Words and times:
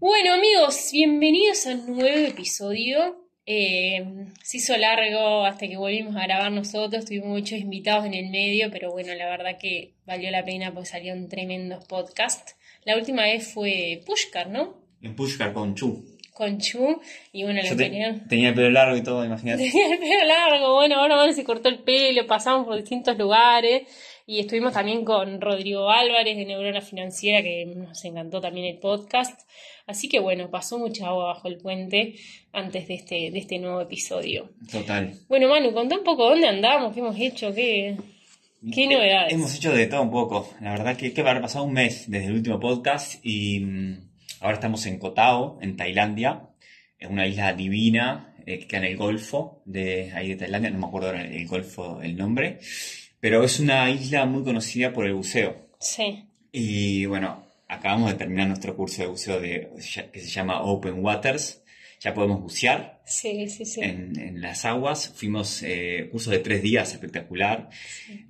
Bueno 0.00 0.32
amigos, 0.34 0.88
bienvenidos 0.92 1.66
a 1.66 1.72
un 1.74 1.98
nuevo 1.98 2.26
episodio. 2.26 3.16
Eh, 3.46 4.02
se 4.42 4.56
hizo 4.58 4.76
largo 4.76 5.44
hasta 5.44 5.66
que 5.68 5.76
volvimos 5.76 6.16
a 6.16 6.22
grabar 6.22 6.52
nosotros, 6.52 7.04
tuvimos 7.04 7.28
muchos 7.28 7.58
invitados 7.58 8.06
en 8.06 8.14
el 8.14 8.30
medio, 8.30 8.70
pero 8.70 8.92
bueno, 8.92 9.14
la 9.14 9.28
verdad 9.28 9.58
que 9.60 9.94
valió 10.06 10.30
la 10.30 10.44
pena 10.44 10.72
porque 10.72 10.88
salieron 10.88 11.28
tremendos 11.28 11.84
podcasts. 11.86 12.56
La 12.84 12.96
última 12.96 13.22
vez 13.24 13.52
fue 13.52 14.00
Pushkar, 14.06 14.48
¿no? 14.48 14.74
En 15.02 15.14
Pushkar 15.16 15.52
con 15.52 15.74
Chu. 15.74 16.04
Con 16.32 16.58
Chu, 16.58 16.98
y 17.32 17.42
bueno, 17.42 17.60
la 17.62 17.68
Yo 17.68 17.76
te- 17.76 17.86
opinión- 17.88 18.26
tenía 18.28 18.48
el 18.50 18.54
pelo 18.54 18.70
largo 18.70 18.96
y 18.96 19.02
todo, 19.02 19.22
imagínate. 19.26 19.68
Tenía 19.70 19.92
el 19.94 19.98
pelo 19.98 20.24
largo, 20.26 20.74
bueno, 20.74 20.96
ahora 20.96 21.16
Manu 21.16 21.32
se 21.34 21.44
cortó 21.44 21.68
el 21.68 21.80
pelo, 21.80 22.26
pasamos 22.26 22.66
por 22.66 22.76
distintos 22.76 23.18
lugares 23.18 23.82
y 24.30 24.38
estuvimos 24.38 24.72
también 24.72 25.04
con 25.04 25.40
Rodrigo 25.40 25.90
Álvarez 25.90 26.36
de 26.36 26.44
Neurona 26.44 26.80
Financiera, 26.80 27.42
que 27.42 27.66
nos 27.66 28.04
encantó 28.04 28.40
también 28.40 28.66
el 28.66 28.78
podcast. 28.78 29.40
Así 29.88 30.08
que 30.08 30.20
bueno, 30.20 30.48
pasó 30.48 30.78
mucha 30.78 31.08
agua 31.08 31.24
bajo 31.24 31.48
el 31.48 31.56
puente 31.56 32.14
antes 32.52 32.86
de 32.86 32.94
este, 32.94 33.32
de 33.32 33.38
este 33.40 33.58
nuevo 33.58 33.80
episodio. 33.80 34.50
Total. 34.70 35.12
Bueno, 35.28 35.48
Manu, 35.48 35.72
contá 35.72 35.98
un 35.98 36.04
poco 36.04 36.28
dónde 36.28 36.46
andamos, 36.46 36.94
qué 36.94 37.00
hemos 37.00 37.18
hecho, 37.18 37.52
qué, 37.52 37.96
qué 38.72 38.86
novedades. 38.86 39.32
Hemos 39.32 39.52
hecho 39.56 39.72
de 39.72 39.88
todo 39.88 40.02
un 40.02 40.12
poco. 40.12 40.48
La 40.60 40.70
verdad 40.70 40.96
que, 40.96 41.12
que 41.12 41.20
haber 41.22 41.40
pasado 41.40 41.64
un 41.64 41.72
mes 41.72 42.08
desde 42.08 42.26
el 42.26 42.34
último 42.34 42.60
podcast 42.60 43.18
y 43.26 43.58
mm, 43.58 44.10
ahora 44.42 44.54
estamos 44.54 44.86
en 44.86 45.00
Koh 45.00 45.12
Tao, 45.12 45.58
en 45.60 45.76
Tailandia, 45.76 46.50
en 47.00 47.10
una 47.10 47.26
isla 47.26 47.52
divina 47.52 48.32
eh, 48.46 48.60
que 48.60 48.68
queda 48.68 48.82
en 48.82 48.92
el 48.92 48.96
Golfo 48.96 49.60
de 49.64 50.12
ahí 50.14 50.28
de 50.28 50.36
Tailandia, 50.36 50.70
no 50.70 50.78
me 50.78 50.86
acuerdo 50.86 51.10
el, 51.10 51.34
el 51.34 51.48
Golfo 51.48 52.00
el 52.00 52.16
nombre, 52.16 52.60
pero 53.20 53.44
es 53.44 53.60
una 53.60 53.90
isla 53.90 54.26
muy 54.26 54.42
conocida 54.42 54.92
por 54.92 55.06
el 55.06 55.14
buceo. 55.14 55.68
Sí, 55.78 56.24
Y 56.52 57.06
bueno, 57.06 57.46
acabamos 57.68 58.10
de 58.10 58.18
terminar 58.18 58.48
nuestro 58.48 58.76
curso 58.76 59.02
de 59.02 59.08
buceo 59.08 59.40
de, 59.40 59.70
que 60.12 60.20
se 60.20 60.28
llama 60.28 60.62
Open 60.62 61.04
Waters. 61.04 61.62
Ya 62.00 62.14
podemos 62.14 62.40
bucear 62.40 63.02
sí, 63.04 63.46
sí, 63.48 63.66
sí. 63.66 63.82
en, 63.82 64.18
en 64.18 64.40
las 64.40 64.64
aguas. 64.64 65.12
Fuimos 65.14 65.62
eh, 65.62 66.08
curso 66.10 66.30
de 66.30 66.38
tres 66.38 66.62
días 66.62 66.92
espectacular. 66.92 67.68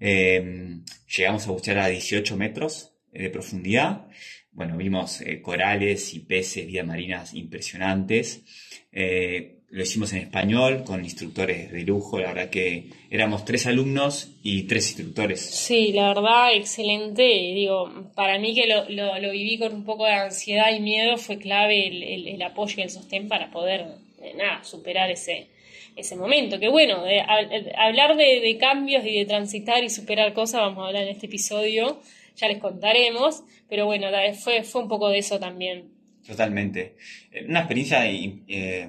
Eh, 0.00 0.80
llegamos 1.16 1.46
a 1.46 1.52
bucear 1.52 1.78
a 1.78 1.86
18 1.86 2.36
metros 2.36 2.92
eh, 3.12 3.24
de 3.24 3.30
profundidad. 3.30 4.08
Bueno, 4.52 4.76
vimos 4.76 5.20
eh, 5.20 5.40
corales 5.40 6.12
y 6.14 6.20
peces, 6.20 6.66
vida 6.66 6.82
marinas 6.82 7.34
impresionantes. 7.34 8.42
Eh, 8.90 9.59
lo 9.70 9.82
hicimos 9.82 10.12
en 10.12 10.18
español 10.20 10.82
con 10.84 11.04
instructores 11.04 11.70
de 11.70 11.82
lujo. 11.82 12.18
La 12.18 12.32
verdad 12.32 12.50
que 12.50 12.90
éramos 13.08 13.44
tres 13.44 13.66
alumnos 13.66 14.32
y 14.42 14.64
tres 14.64 14.88
instructores. 14.88 15.40
Sí, 15.40 15.92
la 15.92 16.08
verdad, 16.08 16.52
excelente. 16.54 17.22
Digo, 17.22 18.10
para 18.16 18.38
mí 18.38 18.52
que 18.54 18.66
lo, 18.66 18.88
lo, 18.88 19.18
lo 19.20 19.30
viví 19.30 19.58
con 19.58 19.72
un 19.72 19.84
poco 19.84 20.06
de 20.06 20.12
ansiedad 20.12 20.74
y 20.74 20.80
miedo, 20.80 21.16
fue 21.18 21.38
clave 21.38 21.86
el, 21.86 22.02
el, 22.02 22.28
el 22.28 22.42
apoyo 22.42 22.74
y 22.78 22.82
el 22.82 22.90
sostén 22.90 23.28
para 23.28 23.50
poder, 23.52 23.86
eh, 24.20 24.32
nada, 24.36 24.64
superar 24.64 25.08
ese, 25.10 25.46
ese 25.94 26.16
momento. 26.16 26.58
Que 26.58 26.68
bueno, 26.68 27.04
de, 27.04 27.20
a- 27.20 27.44
de- 27.48 27.72
hablar 27.76 28.16
de, 28.16 28.40
de 28.40 28.56
cambios 28.58 29.04
y 29.06 29.18
de 29.18 29.24
transitar 29.24 29.84
y 29.84 29.90
superar 29.90 30.32
cosas, 30.34 30.62
vamos 30.62 30.82
a 30.84 30.88
hablar 30.88 31.04
en 31.04 31.10
este 31.10 31.26
episodio, 31.26 32.00
ya 32.36 32.48
les 32.48 32.58
contaremos, 32.58 33.44
pero 33.68 33.86
bueno, 33.86 34.10
la- 34.10 34.34
fue, 34.34 34.64
fue 34.64 34.82
un 34.82 34.88
poco 34.88 35.08
de 35.10 35.18
eso 35.18 35.38
también. 35.38 35.84
Totalmente. 36.26 36.96
Eh, 37.32 37.44
Una 37.48 37.60
experiencia 37.60 38.04
eh, 38.10 38.88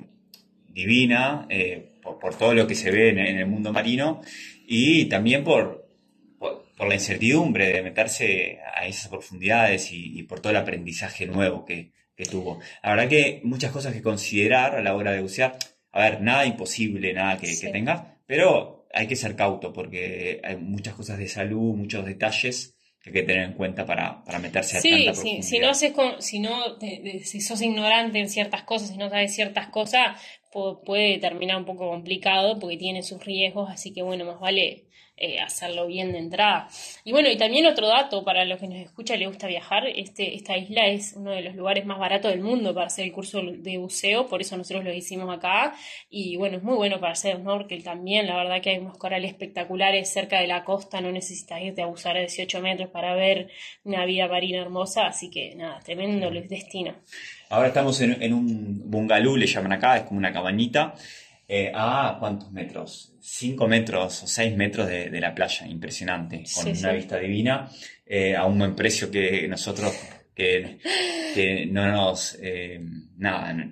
divina 0.73 1.45
eh, 1.49 1.93
por, 2.01 2.19
por 2.19 2.37
todo 2.37 2.53
lo 2.53 2.67
que 2.67 2.75
se 2.75 2.91
ve 2.91 3.09
en, 3.09 3.19
en 3.19 3.37
el 3.37 3.45
mundo 3.47 3.71
marino 3.73 4.21
y 4.67 5.05
también 5.05 5.43
por, 5.43 5.87
por, 6.39 6.65
por 6.77 6.87
la 6.87 6.95
incertidumbre 6.95 7.71
de 7.71 7.81
meterse 7.83 8.59
a 8.75 8.87
esas 8.87 9.09
profundidades 9.09 9.91
y, 9.91 10.19
y 10.19 10.23
por 10.23 10.39
todo 10.39 10.51
el 10.51 10.57
aprendizaje 10.57 11.25
nuevo 11.25 11.65
que, 11.65 11.91
que 12.15 12.25
tuvo. 12.25 12.59
La 12.83 12.91
verdad 12.91 13.09
que 13.09 13.41
muchas 13.43 13.71
cosas 13.71 13.93
que 13.93 14.01
considerar 14.01 14.75
a 14.75 14.81
la 14.81 14.95
hora 14.95 15.11
de 15.11 15.21
bucear. 15.21 15.57
A 15.91 16.03
ver, 16.03 16.21
nada 16.21 16.45
imposible, 16.45 17.13
nada 17.13 17.37
que, 17.37 17.47
Sí. 17.47 17.65
que 17.65 17.71
tenga, 17.73 18.17
pero 18.25 18.87
hay 18.93 19.07
que 19.07 19.15
ser 19.15 19.35
cauto 19.35 19.73
porque 19.73 20.39
hay 20.43 20.55
muchas 20.57 20.93
cosas 20.95 21.17
de 21.17 21.27
salud, 21.27 21.75
muchos 21.75 22.05
detalles 22.05 22.75
que 23.01 23.09
hay 23.09 23.13
que 23.13 23.23
tener 23.23 23.43
en 23.49 23.53
cuenta 23.53 23.85
para, 23.85 24.23
para 24.23 24.39
meterse 24.39 24.77
a 24.77 24.81
Sí, 24.81 24.89
tanta 25.05 25.13
sí, 25.15 25.43
si 25.43 25.59
no, 25.59 25.69
haces 25.69 25.91
con- 25.93 26.21
si, 26.21 26.39
no 26.39 26.75
de- 26.75 27.21
si 27.25 27.41
sos 27.41 27.61
ignorante 27.61 28.19
en 28.19 28.29
ciertas 28.29 28.63
cosas, 28.63 28.89
si 28.89 28.97
no 28.97 29.09
sabes 29.09 29.33
ciertas 29.33 29.67
cosas, 29.69 30.21
pu- 30.53 30.83
puede 30.85 31.17
terminar 31.19 31.57
un 31.57 31.65
poco 31.65 31.89
complicado 31.89 32.59
porque 32.59 32.77
tiene 32.77 33.01
sus 33.03 33.23
riesgos, 33.25 33.69
así 33.71 33.93
que 33.93 34.01
bueno, 34.03 34.25
más 34.25 34.39
vale 34.39 34.85
eh, 35.23 35.39
hacerlo 35.39 35.85
bien 35.85 36.11
de 36.11 36.17
entrada. 36.17 36.67
Y 37.03 37.11
bueno, 37.11 37.29
y 37.29 37.37
también 37.37 37.67
otro 37.67 37.87
dato 37.87 38.23
para 38.23 38.43
los 38.43 38.59
que 38.59 38.67
nos 38.67 38.79
escuchan 38.79 39.17
y 39.17 39.19
les 39.19 39.27
gusta 39.27 39.45
viajar, 39.45 39.87
este, 39.87 40.35
esta 40.35 40.57
isla 40.57 40.87
es 40.87 41.13
uno 41.15 41.29
de 41.29 41.43
los 41.43 41.55
lugares 41.55 41.85
más 41.85 41.99
baratos 41.99 42.31
del 42.31 42.41
mundo 42.41 42.73
para 42.73 42.87
hacer 42.87 43.05
el 43.05 43.11
curso 43.11 43.39
de 43.43 43.77
buceo, 43.77 44.27
por 44.27 44.41
eso 44.41 44.57
nosotros 44.57 44.83
lo 44.83 44.91
hicimos 44.91 45.31
acá, 45.31 45.75
y 46.09 46.37
bueno, 46.37 46.57
es 46.57 46.63
muy 46.63 46.75
bueno 46.75 46.99
para 46.99 47.13
hacer 47.13 47.37
snorkel 47.37 47.83
también, 47.83 48.25
la 48.25 48.35
verdad 48.35 48.61
que 48.61 48.71
hay 48.71 48.79
unos 48.79 48.97
corales 48.97 49.29
espectaculares 49.29 50.11
cerca 50.11 50.39
de 50.39 50.47
la 50.47 50.63
costa, 50.63 51.01
no 51.01 51.11
necesitas 51.11 51.61
irte 51.61 51.83
a 51.83 51.85
bucear 51.85 52.17
a 52.17 52.21
18 52.21 52.59
metros 52.61 52.89
para 52.89 53.13
ver 53.13 53.49
una 53.83 54.05
vida 54.05 54.27
marina 54.27 54.59
hermosa, 54.61 55.05
así 55.05 55.29
que 55.29 55.53
nada, 55.55 55.79
tremendo 55.81 56.31
destino. 56.31 56.95
Ahora 57.49 57.67
estamos 57.67 58.01
en, 58.01 58.21
en 58.23 58.33
un 58.33 58.89
bungalú, 58.89 59.37
le 59.37 59.45
llaman 59.45 59.73
acá, 59.73 59.97
es 59.97 60.03
como 60.03 60.17
una 60.17 60.33
cabañita. 60.33 60.95
Eh, 61.53 61.69
a 61.75 62.15
cuántos 62.19 62.49
metros? 62.53 63.13
5 63.19 63.67
metros 63.67 64.23
o 64.23 64.27
6 64.27 64.55
metros 64.55 64.87
de, 64.87 65.09
de 65.09 65.19
la 65.19 65.35
playa, 65.35 65.67
impresionante, 65.67 66.37
con 66.37 66.63
Sí, 66.63 66.69
una 66.79 66.91
sí. 66.91 66.95
vista 66.95 67.17
divina, 67.17 67.69
eh, 68.05 68.35
a 68.37 68.45
un 68.45 68.57
buen 68.57 68.73
precio 68.75 69.11
que 69.11 69.47
nosotros 69.49 69.91
que, 70.33 70.79
que 71.35 71.65
no 71.65 71.85
nos 71.91 72.37
eh, 72.41 72.79
nada, 73.17 73.51
no, 73.53 73.65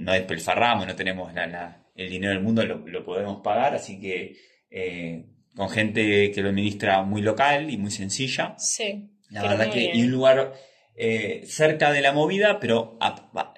no 0.00 0.12
despilfarramos, 0.12 0.86
no 0.86 0.96
tenemos 0.96 1.32
la- 1.34 1.46
la- 1.46 1.82
el 1.94 2.08
dinero 2.10 2.32
del 2.32 2.42
mundo, 2.42 2.64
lo, 2.64 2.78
lo 2.88 3.04
podemos 3.04 3.42
pagar, 3.42 3.74
así 3.74 4.00
que 4.00 4.36
eh, 4.70 5.24
con 5.54 5.68
gente 5.68 6.30
que 6.30 6.40
lo 6.42 6.48
administra 6.48 7.02
muy 7.02 7.20
local 7.22 7.70
y 7.70 7.76
muy 7.76 7.90
sencilla. 7.90 8.54
Sí. 8.58 9.10
La 9.30 9.42
verdad 9.42 9.70
que 9.70 9.90
y 9.94 10.02
un 10.02 10.10
lugar 10.10 10.52
cerca 11.46 11.92
de 11.92 12.00
la 12.00 12.12
movida, 12.12 12.58
pero 12.60 12.98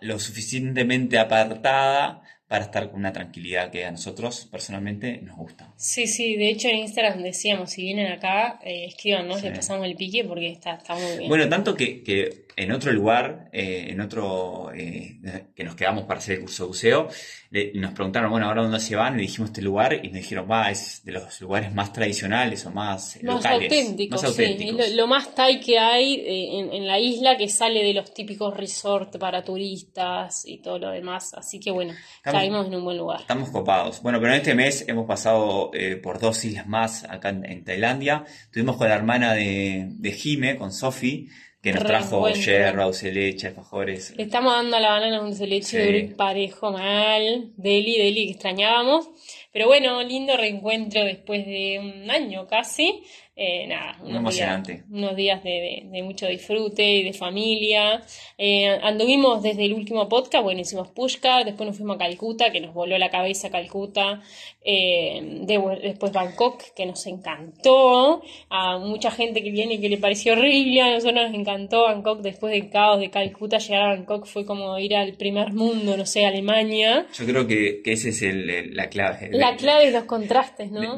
lo 0.01 0.19
suficientemente 0.19 1.19
apartada 1.19 2.23
para 2.49 2.65
estar 2.65 2.91
con 2.91 3.01
una 3.01 3.13
tranquilidad 3.13 3.71
que 3.71 3.85
a 3.85 3.91
nosotros 3.91 4.49
personalmente 4.51 5.21
nos 5.23 5.37
gusta. 5.37 5.73
Sí, 5.77 6.07
sí, 6.07 6.35
de 6.37 6.49
hecho 6.49 6.69
en 6.69 6.77
Instagram 6.79 7.23
decíamos, 7.23 7.71
si 7.71 7.83
vienen 7.83 8.11
acá, 8.11 8.59
eh, 8.65 8.87
escríbanos, 8.87 9.41
Sí. 9.41 9.49
le 9.49 9.55
pasamos 9.55 9.87
el 9.87 9.95
pique 9.97 10.25
porque 10.25 10.49
está, 10.49 10.75
está 10.77 10.95
muy 10.95 11.19
bien. 11.19 11.29
Bueno, 11.29 11.47
tanto 11.49 11.75
que, 11.75 12.03
que 12.03 12.47
en 12.57 12.73
otro 12.73 12.91
lugar, 12.91 13.51
eh, 13.53 13.87
en 13.91 14.01
otro 14.01 14.73
eh, 14.75 15.19
que 15.55 15.63
nos 15.63 15.77
quedamos 15.77 16.05
para 16.07 16.19
hacer 16.19 16.37
el 16.37 16.41
curso 16.41 16.65
de 16.65 16.69
buceo, 16.69 17.09
le- 17.51 17.73
nos 17.75 17.93
preguntaron, 17.93 18.31
bueno, 18.31 18.47
ahora 18.47 18.63
dónde 18.63 18.81
se 18.81 18.97
van, 18.97 19.15
y 19.15 19.17
le 19.19 19.23
dijimos 19.23 19.51
este 19.51 19.63
lugar, 19.63 19.93
y 19.95 20.09
nos 20.09 20.15
dijeron, 20.15 20.49
va, 20.51 20.71
es 20.71 21.03
de 21.05 21.13
los 21.13 21.41
lugares 21.41 21.73
más 21.73 21.93
tradicionales 21.93 22.67
o 22.67 22.71
más, 22.73 23.17
eh, 23.17 23.21
más 23.23 23.37
locales, 23.37 23.71
auténticos, 23.71 24.23
más 24.23 24.35
sí. 24.35 24.43
auténticos. 24.43 24.81
Es 24.87 24.91
lo, 24.91 24.97
lo 25.03 25.07
más 25.07 25.35
Thai 25.35 25.61
que 25.61 25.79
hay 25.79 26.15
eh, 26.15 26.59
en, 26.59 26.73
en 26.73 26.87
la 26.89 26.99
isla 26.99 27.37
que 27.37 27.49
sale 27.49 27.85
de 27.85 27.95
los 27.95 28.13
típicos 28.13 28.57
resorts 28.57 29.17
para 29.19 29.45
turistas 29.45 30.45
y 30.47 30.59
todo 30.59 30.79
lo 30.79 30.91
demás. 30.91 31.35
Así 31.35 31.61
que 31.61 31.71
bueno, 31.71 31.95
caímos 32.41 32.67
en 32.67 32.75
un 32.75 32.85
buen 32.85 32.97
lugar. 32.99 33.21
Estamos 33.21 33.51
copados. 33.51 34.03
Bueno, 34.03 34.21
pero 34.21 34.33
en 34.33 34.39
este 34.39 34.55
mes 34.55 34.85
hemos 34.89 35.07
pasado 35.07 35.71
eh, 35.75 35.97
por 35.97 36.19
dos 36.19 36.45
islas 36.45 36.67
más 36.67 37.05
acá 37.05 37.31
en, 37.31 37.45
en 37.45 37.65
Tailandia. 37.65 38.25
Estuvimos 38.45 38.77
con 38.77 38.89
la 38.89 38.95
hermana 38.95 39.35
de, 39.35 39.87
de 39.89 40.13
Jime, 40.13 40.57
con 40.57 40.73
Sofi, 40.73 41.29
que 41.63 41.73
nos 41.73 41.85
trajo 41.85 42.29
yerba, 42.31 42.85
dulce 42.85 43.13
leche, 43.13 43.49
alfajores. 43.49 44.15
Le 44.17 44.23
estamos 44.23 44.53
dando 44.55 44.77
a 44.77 44.81
la 44.81 44.91
banana 44.91 45.21
un 45.21 45.37
leche 45.37 46.09
Sí. 46.09 46.15
parejo 46.15 46.71
mal. 46.71 47.53
Deli, 47.57 47.99
Deli, 47.99 48.27
que 48.27 48.33
extrañábamos. 48.33 49.09
Pero 49.53 49.67
bueno, 49.67 50.03
lindo 50.05 50.37
reencuentro 50.37 51.03
después 51.05 51.45
de 51.47 51.81
un 51.81 52.11
año 52.11 52.47
casi. 52.47 53.03
Eh, 53.41 53.69
nada, 53.69 53.97
unos 54.03 54.35
días, 54.35 54.49
unos 54.91 55.15
días 55.15 55.45
de, 55.45 55.51
de- 55.51 55.83
de 55.93 56.03
mucho 56.03 56.27
disfrute 56.27 56.83
y 56.85 57.05
de 57.05 57.13
familia. 57.13 58.03
Eh, 58.37 58.67
anduvimos 58.83 59.45
desde 59.45 59.65
el 59.65 59.75
último 59.75 60.09
podcast, 60.09 60.43
bueno, 60.43 60.61
hicimos 60.61 60.89
Pushkar, 60.89 61.45
después 61.45 61.69
nos 61.69 61.77
fuimos 61.77 61.95
a 61.95 61.99
Calcuta, 62.01 62.51
que 62.51 62.61
nos 62.61 62.75
voló 62.75 62.99
la 62.99 63.11
cabeza 63.11 63.49
Calcuta, 63.49 64.21
eh, 64.65 65.21
de- 65.43 65.79
después 65.85 66.11
Bangkok, 66.13 66.63
que 66.75 66.85
nos 66.85 67.07
encantó, 67.07 68.23
a 68.51 68.79
mucha 68.79 69.11
gente 69.13 69.43
que 69.43 69.51
viene 69.53 69.75
y 69.75 69.81
que 69.81 69.89
le 69.89 69.99
pareció 69.99 70.33
horrible, 70.33 70.81
a 70.83 70.91
nosotros 70.95 71.31
nos 71.31 71.35
encantó 71.39 71.85
Bangkok, 71.85 72.21
después 72.23 72.53
del 72.53 72.69
caos 72.71 72.99
de 73.01 73.11
Calcuta, 73.11 73.59
llegar 73.59 73.83
a 73.83 73.89
Bangkok 73.95 74.27
fue 74.27 74.45
como 74.45 74.77
ir 74.79 74.97
al 74.97 75.15
primer 75.15 75.53
mundo, 75.53 75.97
no 75.97 76.07
sé, 76.07 76.27
Alemania. 76.27 77.07
Yo 77.17 77.25
creo 77.25 77.47
que, 77.47 77.83
que 77.85 77.93
esa 77.93 78.09
es 78.09 78.21
el- 78.23 78.51
el- 78.51 78.75
la 78.75 78.89
clave. 78.89 79.31
La 79.33 79.57
clave 79.57 79.87
es 79.87 79.93
los 79.93 80.05
contrastes, 80.05 80.71
¿no? 80.73 80.97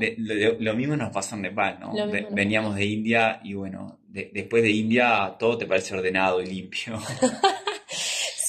lo, 0.59 0.75
mismo 0.75 0.97
nos 0.97 1.11
pasó 1.13 1.35
en 1.37 1.43
Nepal, 1.43 1.79
¿no? 1.81 1.93
Lo 1.95 2.07
mismo 2.07 2.30
veníamos 2.33 2.77
de 2.77 2.85
India 2.85 3.41
y 3.45 3.55
bueno, 3.55 3.99
de- 4.09 4.31
después 4.33 4.63
de 4.63 4.71
India 4.71 5.37
todo 5.39 5.59
te 5.59 5.67
parece 5.67 5.95
ordenado 5.95 6.41
y 6.43 6.47
limpio. 6.47 6.99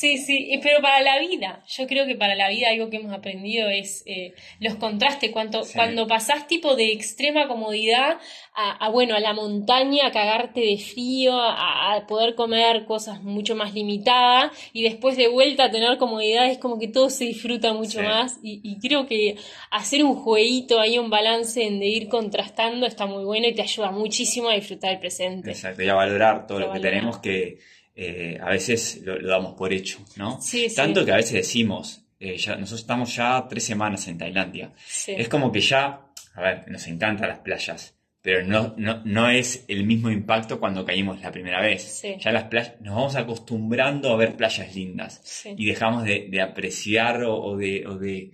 Sí, 0.01 0.17
sí, 0.17 0.59
pero 0.63 0.81
para 0.81 0.99
la 1.01 1.19
vida, 1.19 1.63
yo 1.67 1.85
creo 1.85 2.07
que 2.07 2.15
para 2.15 2.33
la 2.33 2.49
vida 2.49 2.69
algo 2.69 2.89
que 2.89 2.97
hemos 2.97 3.13
aprendido 3.13 3.69
es 3.69 4.01
eh, 4.07 4.33
los 4.59 4.73
contrastes, 4.77 5.29
cuando, 5.29 5.61
cuando 5.75 6.07
pasás 6.07 6.47
tipo 6.47 6.75
de 6.75 6.91
extrema 6.91 7.47
comodidad 7.47 8.17
a, 8.55 8.89
bueno, 8.89 9.13
a 9.13 9.19
la 9.19 9.33
montaña, 9.33 10.07
a 10.07 10.11
cagarte 10.11 10.59
de 10.59 10.79
frío, 10.79 11.39
a, 11.39 12.03
poder 12.07 12.33
comer 12.33 12.85
cosas 12.85 13.21
mucho 13.21 13.55
más 13.55 13.75
limitadas 13.75 14.51
y 14.73 14.81
después 14.81 15.17
de 15.17 15.27
vuelta 15.27 15.65
a 15.65 15.69
tener 15.69 15.99
comodidad 15.99 16.47
es 16.47 16.57
como 16.57 16.79
que 16.79 16.87
todo 16.87 17.11
se 17.11 17.25
disfruta 17.25 17.71
mucho 17.73 18.01
más 18.01 18.39
y, 18.41 18.79
creo 18.79 19.05
que 19.05 19.35
hacer 19.69 20.03
un 20.03 20.15
jueguito 20.15 20.79
ahí, 20.79 20.97
un 20.97 21.11
balance 21.11 21.59
de 21.59 21.85
ir 21.85 22.09
contrastando 22.09 22.87
está 22.87 23.05
muy 23.05 23.23
bueno 23.23 23.47
y 23.47 23.53
te 23.53 23.61
ayuda 23.61 23.91
muchísimo 23.91 24.49
a 24.49 24.55
disfrutar 24.55 24.93
el 24.93 24.99
presente. 24.99 25.51
Exacto, 25.51 25.83
y 25.83 25.89
a 25.89 25.93
valorar 25.93 26.47
todo 26.47 26.57
lo 26.57 26.73
que 26.73 26.79
tenemos 26.79 27.19
que 27.19 27.59
eh, 27.95 28.37
a 28.41 28.49
veces 28.49 29.01
lo, 29.03 29.21
damos 29.21 29.53
por 29.55 29.73
hecho, 29.73 29.99
¿no? 30.15 30.39
Tanto 30.75 31.05
que 31.05 31.11
a 31.11 31.17
veces 31.17 31.33
decimos, 31.33 32.05
eh, 32.19 32.37
ya, 32.37 32.55
nosotros 32.55 32.81
estamos 32.81 33.15
ya 33.15 33.45
tres 33.49 33.63
semanas 33.63 34.07
en 34.07 34.17
Tailandia. 34.17 34.73
Es 35.07 35.27
como 35.27 35.51
que 35.51 35.59
ya, 35.59 36.07
a 36.35 36.41
ver, 36.41 36.65
nos 36.69 36.87
encantan 36.87 37.29
las 37.29 37.39
playas, 37.39 37.97
pero 38.21 38.45
no, 38.45 38.75
no, 38.77 39.29
es 39.29 39.65
el 39.67 39.83
mismo 39.83 40.09
impacto 40.09 40.59
cuando 40.59 40.85
caímos 40.85 41.21
la 41.21 41.31
primera 41.31 41.59
vez. 41.61 42.01
Ya 42.19 42.31
las 42.31 42.45
playas, 42.45 42.79
nos 42.79 42.95
vamos 42.95 43.15
acostumbrando 43.15 44.13
a 44.13 44.17
ver 44.17 44.37
playas 44.37 44.73
lindas 44.75 45.43
y 45.57 45.65
dejamos 45.65 46.03
de, 46.03 46.41
apreciar 46.41 47.23
o, 47.23 47.57
de, 47.57 47.85
o, 47.87 47.97
de, 47.97 48.31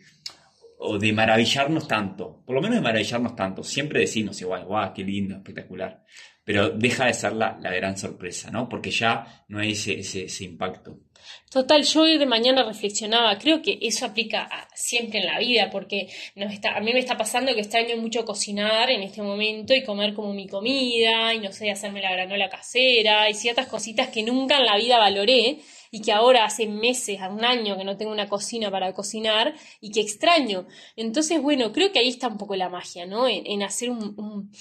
o 0.77 0.99
de 0.99 1.13
maravillarnos 1.13 1.87
tanto, 1.87 2.43
por 2.45 2.55
lo 2.55 2.61
menos 2.61 2.75
de 2.75 2.81
maravillarnos 2.81 3.35
tanto. 3.35 3.63
Siempre 3.63 4.01
decimos 4.01 4.39
igual, 4.41 4.65
guau, 4.65 4.93
qué 4.93 5.03
lindo, 5.03 5.37
espectacular 5.37 6.03
pero 6.47 6.69
deja 6.69 7.07
de 7.07 7.13
ser 7.13 7.33
la, 7.33 7.57
gran 7.59 7.97
sorpresa, 7.97 8.49
¿no? 8.49 8.69
Porque 8.69 8.89
ya 8.89 9.43
no 9.49 9.59
hay 9.59 9.73
ese, 9.73 9.99
ese, 9.99 10.45
impacto. 10.45 10.97
Total, 11.51 11.83
yo 11.83 12.03
hoy 12.03 12.17
de 12.17 12.25
mañana 12.25 12.63
reflexionaba, 12.63 13.37
creo 13.37 13.61
que 13.61 13.77
eso 13.81 14.05
aplica 14.05 14.47
siempre 14.73 15.19
en 15.19 15.25
la 15.25 15.39
vida, 15.39 15.69
porque 15.69 16.07
a 16.73 16.79
mí 16.79 16.93
me 16.93 16.99
está 16.99 17.17
pasando 17.17 17.53
que 17.53 17.59
extraño 17.59 17.97
mucho 17.97 18.23
cocinar 18.23 18.89
en 18.89 19.03
este 19.03 19.21
momento 19.21 19.73
y 19.73 19.83
comer 19.83 20.13
como 20.13 20.33
mi 20.33 20.47
comida, 20.47 21.33
y 21.33 21.39
no 21.39 21.51
sé, 21.51 21.69
hacerme 21.69 22.01
la 22.01 22.13
granola 22.13 22.47
casera, 22.47 23.29
y 23.29 23.33
ciertas 23.33 23.67
cositas 23.67 24.07
que 24.07 24.23
nunca 24.23 24.57
en 24.57 24.67
la 24.67 24.77
vida 24.77 24.99
valoré, 24.99 25.57
y 25.91 26.01
que 26.01 26.11
ahora 26.11 26.45
hace 26.45 26.67
meses, 26.67 27.21
a 27.21 27.29
un 27.29 27.43
año 27.43 27.77
que 27.77 27.83
no 27.83 27.97
tengo 27.97 28.11
una 28.11 28.27
cocina 28.27 28.71
para 28.71 28.93
cocinar 28.93 29.55
y 29.81 29.91
que 29.91 30.01
extraño. 30.01 30.67
Entonces, 30.95 31.41
bueno, 31.41 31.71
creo 31.71 31.91
que 31.91 31.99
ahí 31.99 32.09
está 32.09 32.27
un 32.27 32.37
poco 32.37 32.55
la 32.55 32.69
magia, 32.69 33.05
¿no? 33.05 33.27
En, 33.27 33.63
hacer 33.63 33.89
un, 33.89 34.51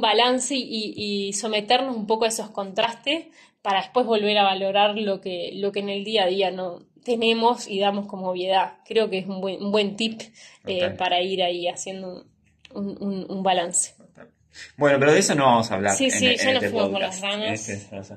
balance 0.00 0.54
y, 0.56 1.32
someternos 1.32 1.96
un 1.96 2.06
poco 2.06 2.24
a 2.24 2.28
esos 2.28 2.50
contrastes 2.50 3.26
para 3.62 3.80
después 3.80 4.06
volver 4.06 4.38
a 4.38 4.44
valorar 4.44 4.96
lo 4.96 5.20
que, 5.20 5.50
lo 5.54 5.72
que 5.72 5.80
en 5.80 5.88
el 5.88 6.04
día 6.04 6.24
a 6.24 6.26
día 6.26 6.50
no 6.50 6.86
tenemos 7.04 7.68
y 7.68 7.78
damos 7.78 8.06
como 8.06 8.30
obviedad. 8.30 8.78
Creo 8.84 9.10
que 9.10 9.18
es 9.18 9.26
un 9.26 9.40
buen, 9.40 9.62
un 9.62 9.72
buen 9.72 9.96
tip 9.96 10.20
eh, 10.66 10.90
para 10.90 11.20
ir 11.20 11.42
ahí 11.42 11.68
haciendo 11.68 12.26
un, 12.74 13.42
balance. 13.42 13.94
Bueno, 14.76 14.98
pero 14.98 15.12
de 15.12 15.18
eso 15.18 15.34
no 15.34 15.44
vamos 15.44 15.70
a 15.70 15.74
hablar. 15.74 15.96
Sí, 15.96 16.10
sí, 16.10 16.36
ya 16.36 16.52
nos 16.52 16.62
este 16.62 16.70
fuimos 16.70 16.90
con 16.90 17.00
las. 17.00 17.22
Este 17.68 18.16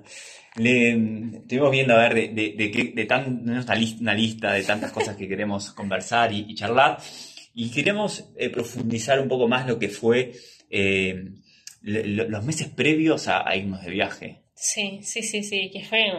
le, 0.55 0.91
estuvimos 1.37 1.71
viendo 1.71 1.95
a 1.95 2.09
ver 2.09 2.13
de, 2.13 2.27
de, 2.29 2.53
de, 2.57 2.91
de 2.95 3.05
tan, 3.05 3.49
una 3.49 4.13
lista 4.15 4.53
de 4.53 4.63
tantas 4.63 4.91
cosas 4.91 5.15
que 5.15 5.27
queremos 5.27 5.71
conversar 5.71 6.31
y, 6.33 6.53
charlar. 6.55 6.97
Y 7.53 7.71
queremos 7.71 8.29
eh, 8.37 8.49
profundizar 8.49 9.19
un 9.19 9.27
poco 9.27 9.47
más 9.47 9.67
lo 9.67 9.79
que 9.79 9.89
fue 9.89 10.33
eh, 10.69 11.25
los 11.81 12.43
meses 12.43 12.67
previos 12.67 13.27
a, 13.27 13.55
irnos 13.55 13.83
de 13.83 13.91
viaje. 13.91 14.41
Sí, 14.53 14.99
sí, 15.03 15.23
sí, 15.23 15.41
sí, 15.43 15.71
que 15.71 15.85
fue 15.85 16.11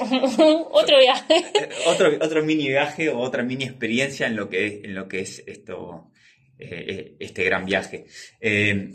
otro 0.70 0.98
viaje. 0.98 1.34
Otro, 1.86 2.10
otro 2.22 2.42
mini 2.42 2.68
viaje 2.68 3.10
o 3.10 3.18
otra 3.18 3.42
mini 3.42 3.64
experiencia 3.64 4.26
en 4.26 4.36
lo 4.36 4.48
que, 4.48 4.80
en 4.82 4.94
lo 4.94 5.08
que 5.08 5.20
es 5.20 5.44
esto, 5.46 6.10
este 6.58 7.44
gran 7.44 7.64
viaje. 7.64 8.06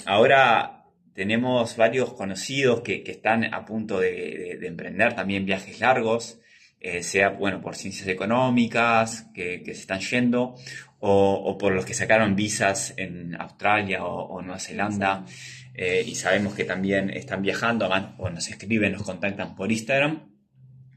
ahora 0.05 0.81
tenemos 1.13 1.75
varios 1.75 2.13
conocidos 2.13 2.81
que, 2.81 3.03
están 3.05 3.53
a 3.53 3.65
punto 3.65 3.99
de, 3.99 4.59
emprender 4.61 5.13
también 5.13 5.45
viajes 5.45 5.79
largos, 5.79 6.39
eh, 6.79 7.03
sea 7.03 7.29
bueno 7.29 7.61
por 7.61 7.75
ciencias 7.75 8.07
económicas 8.07 9.27
que, 9.33 9.61
se 9.65 9.71
están 9.71 9.99
yendo 9.99 10.55
o, 10.99 11.57
por 11.57 11.73
los 11.73 11.85
que 11.85 11.93
sacaron 11.93 12.35
visas 12.35 12.93
en 12.97 13.39
Australia 13.39 14.03
o, 14.03 14.41
Nueva 14.41 14.59
Zelanda 14.59 15.25
eh, 15.73 16.03
y 16.05 16.15
sabemos 16.15 16.53
que 16.53 16.63
también 16.63 17.09
están 17.09 17.41
viajando, 17.41 17.89
o 18.17 18.29
nos 18.29 18.47
escriben, 18.49 18.93
nos 18.93 19.03
contactan 19.03 19.55
por 19.55 19.71
Instagram. 19.71 20.27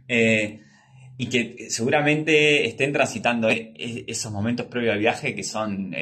Eh, 0.09 0.61
y 1.17 1.27
que 1.27 1.71
seguramente 1.71 2.67
estén 2.67 2.93
transitando 2.93 3.49
esos 3.51 4.33
momentos 4.33 4.67
previos 4.67 4.95
al 4.95 5.01
viaje 5.01 5.35
que 5.35 5.45
son 5.45 5.95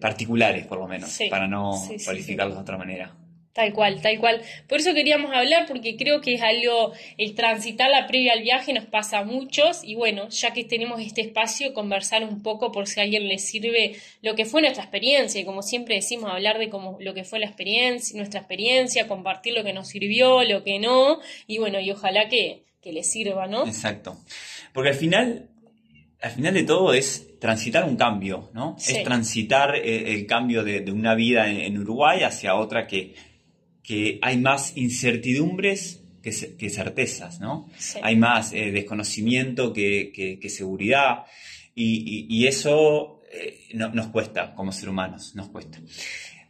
particulares, 0.00 0.66
por 0.66 0.78
lo 0.78 0.88
menos, 0.88 1.18
para 1.28 1.48
no 1.48 1.72
cualificarlos 2.04 2.56
de 2.56 2.62
otra 2.62 2.78
manera. 2.78 3.16
Tal 3.52 3.72
cual, 3.72 4.00
tal 4.00 4.18
cual. 4.20 4.42
Por 4.68 4.78
eso 4.78 4.94
queríamos 4.94 5.32
hablar, 5.34 5.66
porque 5.66 5.96
creo 5.96 6.20
que 6.20 6.34
es 6.34 6.42
algo, 6.42 6.92
el 7.18 7.34
transitar 7.34 7.90
la 7.90 8.06
previa 8.06 8.34
al 8.34 8.42
viaje 8.42 8.72
nos 8.72 8.86
pasa 8.86 9.18
a 9.18 9.24
muchos 9.24 9.82
y 9.82 9.96
bueno, 9.96 10.28
ya 10.28 10.52
que 10.52 10.62
tenemos 10.62 11.00
este 11.00 11.22
espacio, 11.22 11.74
conversar 11.74 12.22
un 12.22 12.44
poco 12.44 12.70
por 12.70 12.86
si 12.86 13.00
a 13.00 13.02
alguien 13.02 13.26
le 13.26 13.38
sirve 13.38 13.96
lo 14.22 14.36
que 14.36 14.44
fue 14.44 14.60
nuestra 14.60 14.84
experiencia 14.84 15.40
y 15.40 15.44
como 15.44 15.62
siempre 15.62 15.96
decimos, 15.96 16.30
hablar 16.30 16.58
de 16.58 16.70
cómo, 16.70 16.96
lo 17.00 17.12
que 17.12 17.24
fue 17.24 17.40
la 17.40 17.46
experiencia, 17.46 18.16
nuestra 18.16 18.38
experiencia, 18.38 19.08
compartir 19.08 19.52
lo 19.54 19.64
que 19.64 19.72
nos 19.72 19.88
sirvió, 19.88 20.44
lo 20.44 20.62
que 20.62 20.78
no 20.78 21.18
y 21.48 21.58
bueno, 21.58 21.80
y 21.80 21.90
ojalá 21.90 22.28
que, 22.28 22.62
que 22.80 22.92
le 22.92 23.04
sirva, 23.04 23.46
¿no? 23.46 23.66
Exacto. 23.66 24.18
Porque 24.72 24.90
al 24.90 24.96
final, 24.96 25.50
al 26.20 26.30
final 26.30 26.54
de 26.54 26.62
todo 26.62 26.94
es 26.94 27.38
transitar 27.38 27.84
un 27.84 27.96
cambio, 27.96 28.50
¿no? 28.54 28.76
Es 28.78 29.02
transitar 29.02 29.76
eh, 29.76 30.12
el 30.14 30.26
cambio 30.26 30.64
de, 30.64 30.90
una 30.90 31.14
vida 31.14 31.50
en, 31.50 31.78
Uruguay 31.78 32.22
hacia 32.22 32.54
otra 32.54 32.86
que, 32.86 33.14
que 33.82 34.18
hay 34.22 34.38
más 34.38 34.76
incertidumbres 34.76 36.02
que, 36.22 36.70
certezas, 36.70 37.40
¿no? 37.40 37.70
Hay 38.02 38.16
más 38.16 38.52
eh, 38.52 38.70
desconocimiento 38.70 39.72
que, 39.72 40.38
seguridad 40.48 41.24
y, 41.74 42.46
eso 42.46 43.22
eh, 43.32 43.68
nos 43.72 44.08
cuesta 44.08 44.54
como 44.54 44.70
seres 44.70 44.90
humanos, 44.90 45.34
nos 45.34 45.48
cuesta. 45.48 45.80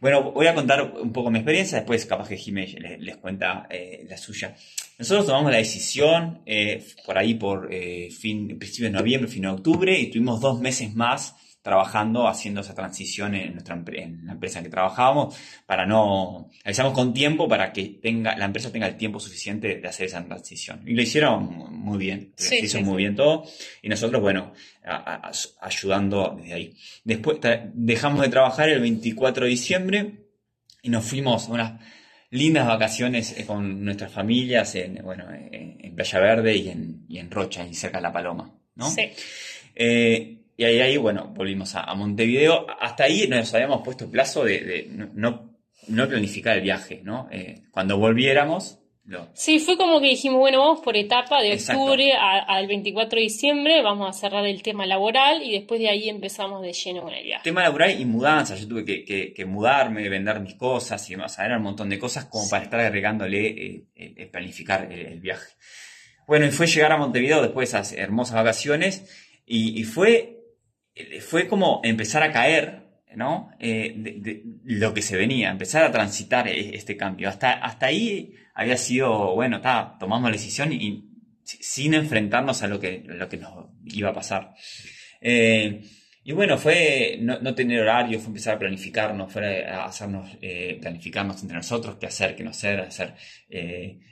Bueno, 0.01 0.31
voy 0.31 0.47
a 0.47 0.55
contar 0.55 0.93
un 0.99 1.13
poco 1.13 1.29
mi 1.29 1.39
experiencia, 1.39 1.77
después 1.77 2.05
capaz 2.05 2.27
que 2.27 2.35
Jiménez 2.35 2.75
les, 2.99 3.17
cuenta 3.17 3.69
la 4.09 4.17
suya. 4.17 4.55
Nosotros 5.01 5.25
tomamos 5.25 5.51
la 5.51 5.57
decisión 5.57 6.43
eh, 6.45 6.85
por 7.07 7.17
ahí 7.17 7.33
por 7.33 7.73
eh, 7.73 8.11
fin, 8.11 8.59
principio 8.59 8.85
de 8.85 8.91
noviembre, 8.91 9.27
fin 9.27 9.41
de 9.41 9.47
octubre, 9.47 9.99
y 9.99 10.11
tuvimos 10.11 10.39
dos 10.39 10.61
meses 10.61 10.93
más 10.93 11.35
trabajando, 11.63 12.27
haciendo 12.27 12.61
esa 12.61 12.75
transición 12.75 13.33
en, 13.33 13.53
nuestra, 13.53 13.83
en 13.93 14.27
la 14.27 14.33
empresa 14.33 14.59
en 14.59 14.65
que 14.65 14.69
trabajábamos, 14.69 15.35
para 15.65 15.87
no, 15.87 16.51
avisamos 16.63 16.93
con 16.93 17.15
tiempo 17.15 17.47
para 17.47 17.73
que 17.73 17.97
tenga, 17.99 18.37
la 18.37 18.45
empresa 18.45 18.71
tenga 18.71 18.85
el 18.85 18.95
tiempo 18.95 19.19
suficiente 19.19 19.79
de 19.79 19.87
hacer 19.87 20.05
esa 20.05 20.23
transición. 20.23 20.83
Y 20.85 20.93
lo 20.93 21.01
hicieron 21.01 21.51
muy 21.71 21.97
bien, 21.97 22.33
se 22.35 22.59
hizo 22.59 22.79
muy 22.81 22.97
bien 22.97 23.15
todo, 23.15 23.45
y 23.81 23.89
nosotros, 23.89 24.21
bueno, 24.21 24.53
ayudando 25.61 26.37
desde 26.39 26.53
ahí. 26.53 26.77
Después 27.03 27.39
dejamos 27.73 28.21
de 28.21 28.29
trabajar 28.29 28.69
el 28.69 28.81
24 28.81 29.45
de 29.45 29.49
diciembre 29.49 30.11
y 30.83 30.89
nos 30.89 31.03
fuimos 31.03 31.47
a 31.47 31.51
unas 31.53 31.81
lindas 32.31 32.67
vacaciones 32.67 33.37
eh, 33.37 33.45
con 33.45 33.85
nuestras 33.85 34.11
familias 34.11 34.75
en, 34.75 34.95
bueno, 35.03 35.25
en 35.31 35.95
Playa 35.95 36.19
Verde 36.19 36.55
y 36.55 36.69
en, 36.69 37.05
y 37.07 37.19
en 37.19 37.29
Rocha, 37.29 37.65
y 37.65 37.73
cerca 37.73 37.97
de 37.97 38.03
La 38.03 38.11
Paloma, 38.11 38.51
¿no? 38.75 38.89
Sí. 38.89 39.09
Eh, 39.75 40.37
y 40.57 40.63
ahí, 40.63 40.79
ahí, 40.79 40.97
bueno, 40.97 41.27
volvimos 41.35 41.75
a, 41.75 41.93
Montevideo. 41.95 42.67
Hasta 42.79 43.05
ahí 43.05 43.27
nos 43.27 43.53
habíamos 43.53 43.81
puesto 43.81 44.09
plazo 44.09 44.43
de, 44.43 44.87
no, 44.91 45.55
no, 45.87 46.07
planificar 46.07 46.57
el 46.57 46.63
viaje, 46.63 47.01
¿no? 47.03 47.27
Eh, 47.31 47.63
cuando 47.71 47.97
volviéramos, 47.97 48.79
Sí, 49.33 49.59
fue 49.59 49.77
como 49.77 49.99
que 49.99 50.09
dijimos, 50.09 50.39
bueno, 50.39 50.59
vamos 50.59 50.79
por 50.81 50.95
etapa 50.95 51.41
de 51.41 51.53
octubre 51.53 52.13
al 52.13 52.67
24 52.67 53.17
de 53.17 53.23
diciembre, 53.23 53.81
vamos 53.81 54.09
a 54.09 54.13
cerrar 54.13 54.45
el 54.45 54.61
tema 54.61 54.85
laboral 54.85 55.43
y 55.43 55.51
después 55.51 55.79
de 55.79 55.89
ahí 55.89 56.09
empezamos 56.09 56.61
de 56.61 56.73
lleno 56.73 57.01
con 57.01 57.13
el 57.13 57.23
viaje. 57.23 57.43
Tema 57.43 57.63
laboral 57.63 57.99
y 57.99 58.05
mudanza, 58.05 58.55
yo 58.55 58.67
tuve 58.67 58.85
que, 58.85 59.45
mudarme, 59.45 60.07
vender 60.09 60.39
mis 60.39 60.55
cosas 60.55 61.07
y 61.09 61.13
demás, 61.13 61.37
era 61.39 61.57
un 61.57 61.63
montón 61.63 61.89
de 61.89 61.99
cosas 61.99 62.25
como 62.25 62.49
para 62.49 62.63
estar 62.63 62.79
agregándole, 62.79 63.47
eh, 63.47 63.85
eh, 63.95 64.25
planificar 64.27 64.91
el, 64.91 65.19
viaje. 65.19 65.53
Bueno, 66.27 66.45
y 66.45 66.51
fue 66.51 66.67
llegar 66.67 66.91
a 66.91 66.97
Montevideo 66.97 67.41
después 67.41 67.71
de 67.71 67.77
esas 67.77 67.93
hermosas 67.93 68.35
vacaciones 68.35 69.37
y, 69.45 69.83
fue, 69.83 70.37
fue 71.19 71.47
como 71.47 71.81
empezar 71.83 72.23
a 72.23 72.31
caer 72.31 72.90
Eh, 73.59 74.43
lo 74.63 74.93
que 74.93 75.01
se 75.01 75.17
venía, 75.17 75.51
empezar 75.51 75.83
a 75.83 75.91
transitar 75.91 76.47
este 76.47 76.95
cambio. 76.95 77.29
Hasta, 77.29 77.53
hasta 77.53 77.87
ahí 77.87 78.33
había 78.53 78.77
sido, 78.77 79.35
bueno, 79.35 79.57
está, 79.57 79.97
tomamos 79.99 80.29
la 80.29 80.37
decisión 80.37 80.71
y, 80.71 81.07
sin 81.43 81.93
enfrentarnos 81.93 82.63
a 82.63 82.67
lo 82.67 82.79
que, 82.79 83.03
lo 83.05 83.27
que 83.27 83.37
nos 83.37 83.69
iba 83.85 84.09
a 84.09 84.13
pasar. 84.13 84.53
Eh, 85.19 85.81
y 86.23 86.33
bueno, 86.33 86.57
fue 86.57 87.17
no, 87.19 87.55
tener 87.55 87.81
horario, 87.81 88.19
fue 88.19 88.27
empezar 88.27 88.55
a 88.55 88.59
planificarnos, 88.59 89.31
fue 89.33 89.65
a 89.65 89.85
hacernos, 89.85 90.37
eh, 90.41 90.77
planificarnos 90.79 91.41
entre 91.41 91.57
nosotros, 91.57 91.97
qué 91.99 92.05
hacer, 92.05 92.35
qué 92.35 92.43
no 92.43 92.51
hacer, 92.51 92.79
hacer 92.81 93.15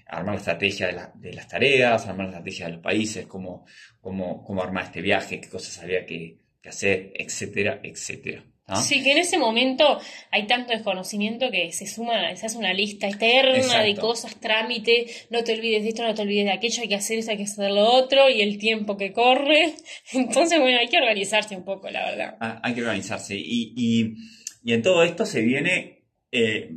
armar 0.08 0.36
la 0.36 0.40
estrategia 0.40 0.88
de, 1.16 1.34
las 1.34 1.48
tareas, 1.48 2.08
armar 2.08 2.26
la 2.26 2.32
estrategia 2.32 2.66
de 2.66 2.72
los 2.74 2.82
países, 2.82 3.28
cómo, 3.28 3.66
cómo, 4.02 4.44
cómo 4.44 4.64
armar 4.64 4.86
este 4.86 5.02
viaje, 5.02 5.40
qué 5.40 5.50
cosas 5.50 5.78
había 5.84 6.06
que, 6.06 6.40
que 6.62 6.70
hacer, 6.70 7.12
etcétera, 7.16 7.80
etcétera. 7.84 8.44
Sí, 8.76 9.04
que 9.04 9.12
en 9.12 9.18
ese 9.18 9.38
momento 9.38 10.00
hay 10.32 10.46
tanto 10.48 10.74
desconocimiento 10.74 11.50
que 11.50 11.72
se 11.72 11.88
suma, 11.88 12.36
se 12.36 12.46
hace 12.46 12.58
una 12.58 12.74
lista 12.74 13.08
eterna 13.08 13.82
de 13.82 13.96
cosas, 13.96 14.40
trámite, 14.40 15.08
no 15.30 15.44
te 15.44 15.54
olvides 15.54 15.84
de 15.84 15.90
esto, 15.90 16.04
no 16.04 16.14
te 16.14 16.22
olvides 16.22 16.46
de 16.46 16.52
aquello, 16.52 16.82
hay 16.82 16.88
que 16.88 16.96
hacer 16.96 17.20
eso, 17.20 17.32
hay 17.32 17.38
que 17.38 17.44
hacer 17.44 17.72
lo 17.72 17.86
otro, 17.92 18.30
y 18.30 18.42
el 18.42 18.58
tiempo 18.58 18.98
que 18.98 19.12
corre. 19.12 19.74
Entonces, 20.14 20.60
bueno, 20.60 20.80
hay 20.80 20.88
que 20.88 20.98
organizarse 20.98 21.56
un 21.56 21.66
poco, 21.66 21.90
la 21.90 22.06
verdad. 22.06 22.38
Ah, 22.40 22.60
hay 22.64 22.74
que 22.74 22.82
organizarse. 22.82 23.36
Y, 23.36 23.74
y, 23.76 24.16
y, 24.64 24.74
en 24.74 24.82
todo 24.82 25.04
esto 25.04 25.26
se 25.26 25.42
viene, 25.42 26.06
eh, 26.32 26.70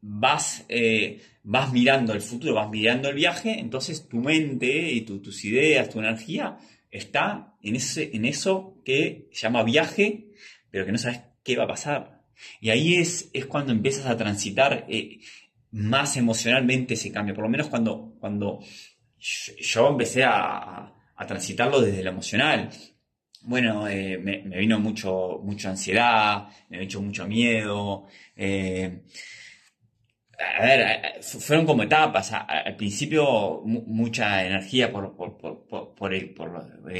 vas, 0.00 0.64
eh, 0.68 1.20
vas 1.42 1.72
mirando 1.72 2.12
el 2.12 2.20
futuro, 2.20 2.54
vas 2.54 2.70
mirando 2.70 3.08
el 3.08 3.16
viaje, 3.16 3.58
entonces 3.58 4.08
tu 4.08 4.18
mente 4.18 4.92
y 4.92 5.00
tus 5.02 5.44
ideas, 5.44 5.88
tu 5.88 5.98
energía 5.98 6.58
está 6.90 7.54
en, 7.62 7.76
ese, 7.76 8.10
en 8.14 8.24
eso 8.24 8.80
que 8.84 9.28
se 9.32 9.42
llama 9.42 9.62
viaje, 9.62 10.28
pero 10.70 10.84
que 10.84 10.92
no 10.92 10.98
sabes 10.98 11.20
qué 11.42 11.56
va 11.56 11.64
a 11.64 11.68
pasar. 11.68 12.22
Y 12.60 12.70
ahí 12.70 12.94
es, 12.96 13.30
es 13.32 13.46
cuando 13.46 13.72
empiezas 13.72 14.06
a 14.06 14.16
transitar 14.16 14.86
eh, 14.88 15.20
más 15.72 16.16
emocionalmente 16.16 16.94
ese 16.94 17.12
cambio, 17.12 17.34
por 17.34 17.44
lo 17.44 17.50
menos 17.50 17.68
cuando, 17.68 18.16
cuando 18.18 18.60
yo 19.18 19.88
empecé 19.88 20.24
a, 20.24 20.94
a 21.20 21.26
transitarlo 21.26 21.80
desde 21.82 22.02
lo 22.02 22.10
emocional. 22.10 22.70
Bueno, 23.42 23.86
eh, 23.88 24.18
me, 24.18 24.38
vino 24.58 24.80
mucho, 24.80 25.40
mucha 25.42 25.70
ansiedad, 25.70 26.48
me 26.70 26.78
vino 26.78 27.02
mucho 27.02 27.26
miedo. 27.26 28.06
Eh, 28.34 29.02
a 30.40 30.62
ver, 30.62 31.22
fueron 31.22 31.66
como 31.66 31.82
etapas. 31.82 32.32
Al 32.32 32.76
principio 32.76 33.62
mucha 33.64 34.44
energía 34.44 34.90
por, 34.90 35.14
por, 35.14 35.36
por, 35.36 35.94
por, 35.94 36.14
el, 36.14 36.34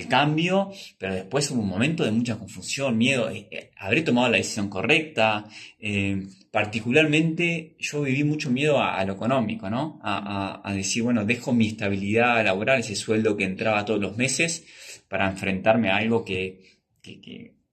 cambio, 0.08 0.70
pero 0.98 1.14
después 1.14 1.50
hubo 1.50 1.62
un 1.62 1.68
momento 1.68 2.04
de 2.04 2.10
mucha 2.10 2.38
confusión, 2.38 2.98
miedo. 2.98 3.30
Eh, 3.30 3.48
eh, 3.50 3.70
habré 3.78 4.02
tomado 4.02 4.28
la 4.28 4.36
decisión 4.36 4.68
correcta. 4.68 5.46
Eh, 5.78 6.22
particularmente 6.50 7.76
yo 7.78 8.02
viví 8.02 8.24
mucho 8.24 8.50
miedo 8.50 8.82
a, 8.82 9.02
lo 9.04 9.14
económico, 9.14 9.70
¿no? 9.70 10.00
A, 10.02 10.60
a, 10.62 10.74
decir, 10.74 11.02
bueno, 11.02 11.24
dejo 11.24 11.52
mi 11.52 11.68
estabilidad 11.68 12.44
laboral, 12.44 12.80
ese 12.80 12.96
sueldo 12.96 13.36
que 13.36 13.44
entraba 13.44 13.84
todos 13.84 14.00
los 14.00 14.16
meses, 14.16 14.66
para 15.08 15.28
enfrentarme 15.28 15.90
a 15.90 15.96
algo 15.96 16.24
que 16.24 16.80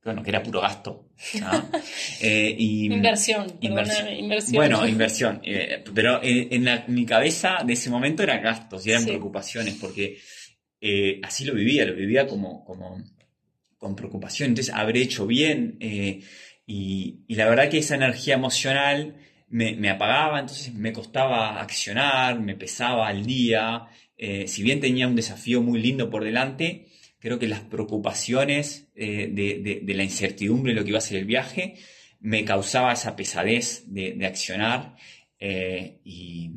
bueno, 0.07 0.23
que 0.23 0.29
era 0.29 0.41
puro 0.41 0.61
gasto. 0.61 1.09
Eh, 2.21 2.55
y, 2.57 2.85
inversión, 2.85 3.57
inversión. 3.61 4.25
Bueno, 4.53 4.87
inversión. 4.87 5.41
Eh, 5.43 5.83
pero 5.93 6.19
en, 6.23 6.67
mi 6.87 7.05
cabeza 7.05 7.57
de 7.65 7.73
ese 7.73 7.89
momento 7.89 8.23
eran 8.23 8.41
gastos 8.41 8.85
y 8.85 8.91
eran 8.91 9.05
preocupaciones, 9.05 9.75
porque 9.75 10.17
eh, 10.81 11.19
así 11.23 11.45
lo 11.45 11.53
vivía, 11.53 11.85
lo 11.85 11.93
vivía 11.93 12.25
como, 12.25 12.63
como 12.65 13.03
con 13.77 13.95
preocupación. 13.95 14.49
Entonces, 14.49 14.73
habré 14.73 15.01
hecho 15.01 15.27
bien. 15.27 15.77
Y, 15.79 17.23
y, 17.27 17.35
la 17.35 17.49
verdad 17.49 17.69
que 17.69 17.79
esa 17.79 17.95
energía 17.95 18.35
emocional 18.35 19.15
me, 19.49 19.75
me, 19.75 19.89
apagaba, 19.89 20.39
entonces 20.39 20.73
me 20.73 20.93
costaba 20.93 21.61
accionar, 21.61 22.39
me 22.39 22.55
pesaba 22.55 23.07
al 23.07 23.25
día. 23.25 23.87
si 24.45 24.63
bien 24.63 24.79
tenía 24.79 25.07
un 25.07 25.15
desafío 25.15 25.61
muy 25.61 25.79
lindo 25.79 26.09
por 26.09 26.23
delante, 26.23 26.87
creo 27.19 27.39
que 27.39 27.47
las 27.47 27.61
preocupaciones 27.61 28.87
eh, 28.95 29.29
de, 29.31 29.93
la 29.93 30.03
incertidumbre 30.03 30.73
de 30.73 30.79
lo 30.79 30.83
que 30.83 30.89
iba 30.89 30.99
a 30.99 31.01
ser 31.01 31.17
el 31.17 31.25
viaje 31.25 31.75
me 32.19 32.43
causaba 32.45 32.93
esa 32.93 33.15
pesadez 33.15 33.83
de, 33.87 34.25
accionar 34.25 34.95
eh, 35.39 35.99
y, 36.03 36.51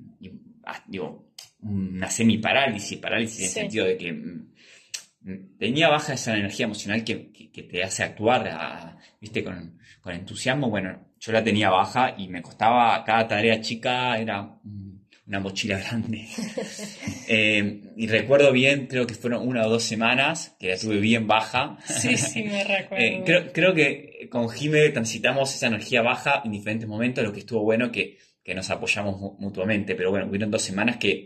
ah, 0.64 0.82
digo, 0.86 1.32
una 1.60 2.08
semi-parálisis, 2.08 2.98
parálisis 2.98 3.38
en 3.40 3.44
el 3.44 3.50
sentido 3.50 3.86
de 3.86 3.96
que 3.98 4.12
mm, 4.12 5.58
tenía 5.58 5.88
baja 5.88 6.14
esa 6.14 6.36
energía 6.36 6.64
emocional 6.64 7.04
que, 7.04 7.30
te 7.50 7.82
hace 7.82 8.02
actuar, 8.02 8.96
¿viste? 9.20 9.44
Con, 9.44 9.78
con, 10.00 10.14
entusiasmo. 10.14 10.70
Bueno, 10.70 11.08
yo 11.18 11.32
la 11.32 11.44
tenía 11.44 11.68
baja 11.68 12.14
y 12.16 12.28
me 12.28 12.40
costaba, 12.40 13.04
cada 13.04 13.28
tarea 13.28 13.60
chica 13.60 14.16
era 14.16 14.58
una 15.30 15.40
mochila 15.40 15.78
grande. 15.78 16.26
Eh, 17.32 17.92
y 17.96 18.08
recuerdo 18.08 18.50
bien, 18.50 18.88
creo 18.88 19.06
que 19.06 19.14
fueron 19.14 19.46
una 19.46 19.64
o 19.64 19.70
dos 19.70 19.84
semanas 19.84 20.56
que 20.58 20.66
la 20.66 20.76
tuve 20.76 20.98
bien 20.98 21.28
baja. 21.28 21.78
Sí, 21.84 22.16
sí, 22.16 22.42
me 22.42 22.64
recuerdo. 22.78 23.04
Eh, 23.04 23.22
creo, 23.24 23.52
creo, 23.52 23.72
que 23.72 24.28
con 24.28 24.48
Jime 24.48 24.88
transitamos 24.88 25.54
esa 25.54 25.68
energía 25.68 26.02
baja 26.02 26.42
en 26.44 26.50
diferentes 26.50 26.88
momentos, 26.88 27.22
lo 27.22 27.32
que 27.32 27.38
estuvo 27.38 27.62
bueno 27.62 27.92
que, 27.92 28.18
que 28.42 28.52
nos 28.52 28.68
apoyamos 28.70 29.38
mutuamente, 29.38 29.94
pero 29.94 30.10
bueno, 30.10 30.26
hubieron 30.26 30.50
dos 30.50 30.62
semanas 30.62 30.96
que 30.96 31.24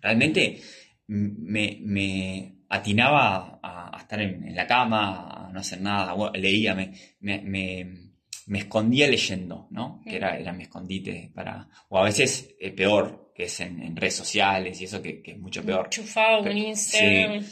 realmente 0.00 0.60
me, 1.08 1.78
me 1.82 2.62
atinaba 2.70 3.60
a, 3.62 3.98
estar 4.00 4.22
en, 4.22 4.54
la 4.54 4.66
cama, 4.66 5.48
a 5.48 5.52
no 5.52 5.60
hacer 5.60 5.82
nada, 5.82 6.14
leía, 6.32 6.74
me, 6.74 6.94
me 7.20 7.42
me 7.42 8.07
escondía 8.56 9.06
leyendo, 9.06 9.68
¿no? 9.70 10.00
Que 10.08 10.16
era, 10.16 10.38
era 10.38 10.52
mi 10.52 10.64
escondite 10.64 11.30
para... 11.34 11.68
O 11.88 11.98
a 11.98 12.04
veces 12.04 12.54
eh, 12.58 12.70
peor, 12.70 13.32
que 13.34 13.44
es 13.44 13.60
en, 13.60 13.94
redes 13.94 14.14
sociales 14.14 14.80
y 14.80 14.84
eso 14.84 15.02
que, 15.02 15.22
es 15.24 15.38
mucho 15.38 15.62
peor. 15.62 15.88
Chufado 15.90 16.42
con 16.42 16.56
Instagram. 16.56 17.44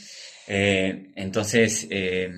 Eh, 0.49 1.13
entonces, 1.17 1.87
eh, 1.91 2.31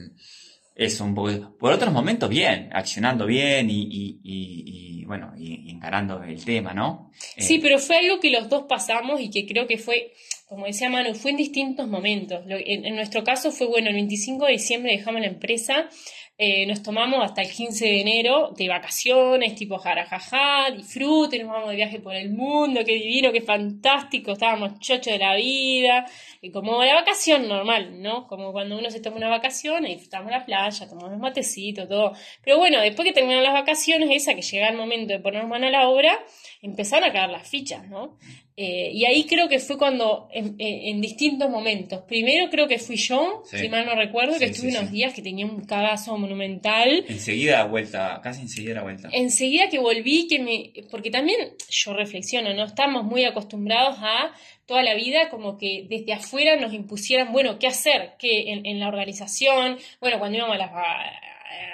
eso 0.75 1.05
un 1.05 1.15
poco... 1.15 1.57
Por 1.57 1.73
otros 1.73 1.93
momentos, 1.93 2.29
bien, 2.29 2.71
accionando 2.73 3.27
bien 3.27 3.69
y, 3.71 5.05
bueno, 5.05 5.33
y, 5.39 5.71
encarando 5.71 6.23
el 6.25 6.45
tema, 6.45 6.75
¿no? 6.75 7.13
sí, 7.37 7.61
pero 7.61 7.79
fue 7.79 7.99
algo 7.99 8.19
que 8.19 8.31
los 8.31 8.49
dos 8.49 8.65
pasamos 8.69 9.21
y 9.21 9.31
que 9.31 9.47
creo 9.47 9.67
que 9.67 9.79
fue 9.79 10.13
como 10.49 10.65
decía 10.65 10.89
Manu, 10.89 11.15
fue 11.15 11.33
en 11.33 11.37
distintos 11.37 11.87
momentos. 11.89 12.43
En, 12.49 12.95
nuestro 12.97 13.23
caso 13.23 13.53
fue, 13.53 13.67
bueno, 13.67 13.89
el 13.89 13.95
25 13.95 14.47
de 14.47 14.53
diciembre 14.53 14.93
dejamos 14.97 15.21
la 15.21 15.27
empresa 15.27 15.91
eh, 16.41 16.67
nos 16.67 16.85
tomamos 16.85 17.25
hasta 17.25 17.43
el 17.43 17.51
15 17.51 17.85
de 17.85 18.01
enero 18.01 18.55
de 18.57 18.69
vacaciones, 18.69 19.57
tipo 19.57 19.77
jarajaja, 19.77 20.71
disfruten, 20.71 21.43
nos 21.43 21.53
vamos 21.53 21.71
de 21.71 21.75
viaje 21.75 21.99
por 21.99 22.15
el 22.15 22.31
mundo, 22.31 22.83
qué 22.87 22.95
divino, 22.95 23.33
qué 23.33 23.41
fantástico, 23.41 24.33
estábamos 24.33 24.79
chochos 24.79 25.13
de 25.13 25.19
la 25.19 25.35
vida, 25.35 26.07
y 26.41 26.53
como 26.53 26.85
la 26.85 26.95
vacación 26.95 27.49
normal, 27.49 28.01
¿no? 28.01 28.29
Como 28.29 28.53
cuando 28.53 28.79
uno 28.79 28.89
se 28.89 29.01
toma 29.01 29.17
una 29.17 29.29
vacación 29.29 29.85
y 29.85 29.95
disfrutamos 29.95 30.31
la 30.31 30.47
playa, 30.47 30.89
tomamos 30.89 31.19
matecitos, 31.19 31.89
todo. 31.89 32.13
Pero 32.45 32.57
bueno, 32.59 32.81
después 32.81 33.05
que 33.05 33.13
terminaron 33.13 33.43
las 33.43 33.55
vacaciones, 33.55 34.09
esa 34.13 34.37
que 34.37 34.43
llega 34.43 34.69
el 34.69 34.77
momento 34.77 35.15
de 35.15 35.19
poner 35.19 35.45
mano 35.45 35.67
a 35.67 35.71
la 35.71 35.89
obra, 35.89 36.25
empezaron 36.63 37.09
a 37.09 37.13
caer 37.13 37.31
las 37.31 37.49
fichas, 37.49 37.89
¿no? 37.89 38.19
Eh, 38.57 38.91
y 38.93 39.05
ahí 39.05 39.25
creo 39.25 39.49
que 39.49 39.61
fue 39.61 39.79
cuando, 39.79 40.29
en, 40.33 41.01
distintos 41.01 41.49
momentos, 41.49 42.03
primero 42.09 42.51
creo 42.51 42.67
que 42.67 42.81
fui 42.81 42.97
yo, 42.97 43.45
si 43.45 43.69
mal 43.69 43.87
no 43.87 43.95
recuerdo, 43.95 44.37
que 44.37 44.47
estuve 44.47 44.71
unos 44.71 44.91
días 44.91 45.15
que 45.15 45.23
tenía 45.23 45.47
un 45.47 45.65
cagazo 45.65 46.19
monumental. 46.19 47.05
Enseguida 47.09 47.65
vuelta, 47.67 48.21
casi 48.21 48.43
enseguida 48.43 48.75
la 48.75 48.83
vuelta. 48.83 49.09
Enseguida 49.13 49.69
que 49.69 49.79
volví, 49.79 50.27
que 50.27 50.41
me, 50.41 50.73
porque 50.91 51.11
también 51.11 51.39
yo 51.69 51.95
reflexiono, 51.95 52.53
¿no? 52.53 52.65
Estamos 52.65 53.05
muy 53.05 53.25
acostumbrados 53.25 53.97
a 54.01 54.33
toda 54.67 54.83
la 54.83 54.95
vida 54.95 55.31
como 55.31 55.57
que 55.57 55.87
desde 55.89 56.13
afuera 56.13 56.57
nos 56.57 56.75
impusieran, 56.75 57.33
bueno, 57.33 57.61
qué 57.61 57.69
hacer, 57.69 58.15
que 58.19 58.51
en, 58.53 58.67
en 58.67 58.81
la 58.81 58.89
organización, 58.89 59.79
bueno, 60.01 60.19
cuando 60.19 60.37
íbamos 60.37 60.57
a 60.57 60.59
las 60.59 60.73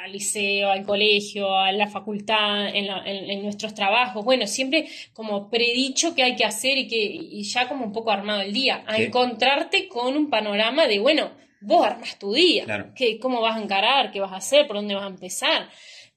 al 0.02 0.12
liceo, 0.12 0.70
al 0.70 0.84
colegio, 0.84 1.56
a 1.56 1.72
la 1.72 1.88
facultad, 1.88 2.68
en, 2.74 3.42
nuestros 3.42 3.74
trabajos, 3.74 4.24
bueno, 4.24 4.46
siempre 4.46 4.86
como 5.12 5.48
predicho 5.50 6.14
que 6.14 6.22
hay 6.22 6.36
que 6.36 6.44
hacer 6.44 6.78
y 6.78 6.88
que 6.88 6.96
y 6.96 7.42
ya 7.42 7.68
como 7.68 7.84
un 7.84 7.92
poco 7.92 8.10
armado 8.10 8.42
el 8.42 8.52
día, 8.52 8.84
a 8.86 8.98
encontrarte 8.98 9.88
con 9.88 10.16
un 10.16 10.30
panorama 10.30 10.86
de, 10.86 10.98
bueno, 10.98 11.30
vos 11.60 11.86
armas 11.86 12.18
tu 12.18 12.32
día, 12.32 12.92
que, 12.94 13.18
cómo 13.18 13.40
vas 13.40 13.56
a 13.56 13.62
encarar, 13.62 14.10
qué 14.10 14.20
vas 14.20 14.32
a 14.32 14.36
hacer, 14.36 14.66
por 14.66 14.76
dónde 14.76 14.94
vas 14.94 15.04
a 15.04 15.08
empezar. 15.08 15.68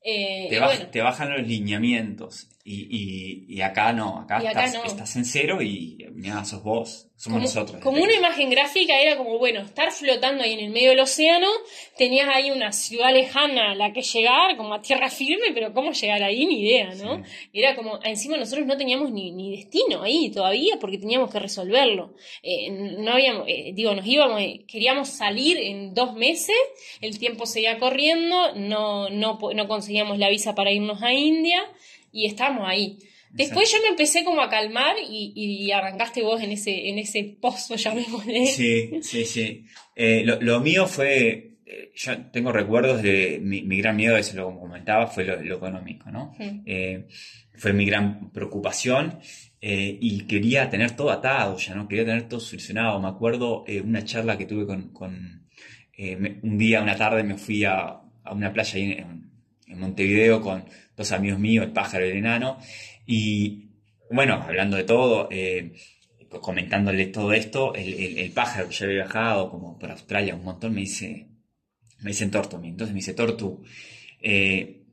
Eh, 0.03 0.47
te, 0.91 1.01
bajan 1.01 1.31
los 1.31 1.45
lineamientos 1.45 2.47
y, 2.69 3.45
y, 3.47 3.61
acá 3.61 3.93
no, 3.93 4.19
acá, 4.19 4.39
estás, 4.39 5.15
en 5.15 5.23
cero 5.23 5.61
y 5.61 6.05
mira, 6.11 6.43
sos 6.43 6.61
vos, 6.61 7.07
somos 7.15 7.41
nosotros. 7.41 7.81
Como 7.81 8.03
una 8.03 8.13
imagen 8.13 8.49
gráfica 8.49 8.99
era 8.99 9.15
como, 9.15 9.37
bueno, 9.37 9.61
estar 9.61 9.89
flotando 9.91 10.43
ahí 10.43 10.51
en 10.51 10.59
el 10.59 10.71
medio 10.71 10.89
del 10.89 10.99
océano, 10.99 11.47
tenías 11.95 12.27
ahí 12.27 12.51
una 12.51 12.73
ciudad 12.73 13.13
lejana 13.13 13.71
a 13.71 13.75
la 13.75 13.93
que 13.93 14.01
llegar, 14.01 14.57
como 14.57 14.73
a 14.73 14.81
tierra 14.81 15.09
firme, 15.09 15.53
pero 15.53 15.73
cómo 15.73 15.93
llegar 15.93 16.21
ahí, 16.23 16.45
ni 16.45 16.59
idea, 16.61 16.93
¿no? 16.95 17.23
Era 17.53 17.73
como, 17.73 17.99
encima 18.03 18.35
nosotros 18.35 18.67
no 18.67 18.75
teníamos 18.75 19.11
ni, 19.11 19.31
ni, 19.31 19.55
destino 19.55 20.03
ahí 20.03 20.29
todavía 20.29 20.77
porque 20.79 20.97
teníamos 20.97 21.31
que 21.31 21.39
resolverlo. 21.39 22.15
Eh, 22.43 22.69
no 22.69 23.13
habíamos, 23.13 23.47
eh, 23.47 23.71
digo, 23.73 23.95
nos 23.95 24.05
íbamos, 24.05 24.41
eh, 24.41 24.65
queríamos 24.67 25.07
salir 25.07 25.57
en 25.57 25.93
dos 25.93 26.15
meses, 26.15 26.57
el 26.99 27.17
tiempo 27.17 27.45
seguía 27.45 27.79
corriendo, 27.79 28.55
no, 28.55 29.09
no, 29.09 29.39
no 29.55 29.67
conseguíamos 29.69 30.17
la 30.17 30.27
visa 30.29 30.53
para 30.53 30.71
irnos 30.71 31.01
a 31.01 31.13
India 31.13 31.63
y 32.17 32.25
estamos 32.25 32.67
ahí. 32.67 32.97
Después 33.29 33.71
yo 33.71 33.77
me 33.83 33.89
empecé 33.89 34.23
como 34.23 34.41
a 34.41 34.49
calmar 34.49 34.95
y, 35.07 35.33
y, 35.35 35.71
arrancaste 35.71 36.23
vos 36.23 36.41
en 36.41 36.51
ese, 36.51 36.89
en 36.89 36.97
ese 36.97 37.37
pozo, 37.39 37.75
llamémosle. 37.83 38.47
Sí, 38.47 38.99
sí, 39.03 39.25
sí. 39.25 39.65
Eh, 39.95 40.23
lo, 40.23 40.41
lo, 40.41 40.59
mío 40.59 40.87
fue, 40.87 41.57
eh, 41.65 41.91
yo 41.93 42.17
tengo 42.31 42.51
recuerdos 42.51 43.03
de 43.03 43.39
mi, 43.39 43.61
gran 43.77 43.95
miedo, 43.95 44.17
eso 44.17 44.35
lo 44.35 44.59
comentaba, 44.59 45.05
fue 45.05 45.25
lo, 45.25 45.55
económico, 45.55 46.09
¿no? 46.09 46.35
Eh, 46.39 47.05
fue 47.53 47.73
mi 47.73 47.85
gran 47.85 48.31
preocupación 48.31 49.19
y 49.59 50.21
quería 50.25 50.69
tener 50.69 50.91
todo 50.91 51.11
atado 51.11 51.57
ya, 51.57 51.75
¿no? 51.75 51.87
Quería 51.87 52.05
tener 52.05 52.27
todo 52.27 52.39
solucionado. 52.39 52.99
Me 52.99 53.09
acuerdo 53.09 53.65
una 53.83 54.03
charla 54.03 54.37
que 54.37 54.45
tuve 54.45 54.65
con... 54.65 54.91
un 55.97 56.57
día, 56.57 56.81
una 56.81 56.95
tarde, 56.95 57.23
me 57.23 57.37
fui 57.37 57.65
a, 57.65 57.99
una 58.31 58.53
playa 58.53 58.75
ahí 58.75 58.91
en, 58.93 59.27
Montevideo 59.67 60.41
con 60.41 60.65
dos 60.95 61.11
amigos 61.11 61.39
míos, 61.39 61.65
el 61.65 61.73
pájaro 61.73 62.05
y 62.05 62.09
el 62.09 62.17
enano, 62.17 62.59
y 63.05 63.69
bueno, 64.09 64.35
hablando 64.35 64.77
de 64.77 64.83
todo, 64.83 65.29
comentándole 66.41 67.07
todo 67.07 67.33
esto, 67.33 67.73
el, 67.75 68.31
pájaro 68.31 68.69
que 68.69 68.75
ya 68.75 68.85
había 68.85 69.03
viajado 69.03 69.49
como 69.49 69.77
por 69.77 69.91
Australia 69.91 70.35
un 70.35 70.43
montón 70.43 70.73
me 70.73 70.81
dice, 70.81 71.27
me 72.01 72.11
dicen 72.11 72.31
Tortu, 72.31 72.57
entonces 72.63 72.93
me 72.93 72.99
dice 72.99 73.13
Tortu, 73.13 73.63
eh, 74.21 74.83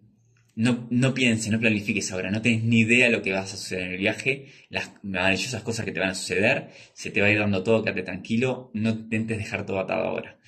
no, 0.57 0.87
no 0.91 1.15
pienses, 1.15 1.51
no 1.51 1.59
planifiques 1.59 2.13
ahora, 2.13 2.31
no 2.31 2.41
tenés 2.41 2.63
ni 2.63 2.81
idea 2.81 3.07
de 3.07 3.13
lo 3.13 3.23
que 3.23 3.33
vas 3.33 3.53
a 3.53 3.57
suceder 3.57 3.87
en 3.87 3.93
el 3.93 3.99
viaje, 3.99 4.47
las 4.69 4.93
maravillosas 5.03 5.63
cosas 5.63 5.85
que 5.85 5.93
te 5.93 5.99
van 5.99 6.11
a 6.11 6.15
suceder, 6.15 6.71
se 6.93 7.11
te 7.11 7.21
va 7.21 7.27
a 7.27 7.31
ir 7.31 7.41
dando 7.41 7.65
todo, 7.65 7.83
quédate 7.83 8.05
tranquilo, 8.05 8.71
no 8.73 8.91
intentes 8.91 9.39
dejar 9.39 9.67
todo 9.67 9.81
atado 9.81 10.05
ahora. 10.05 10.39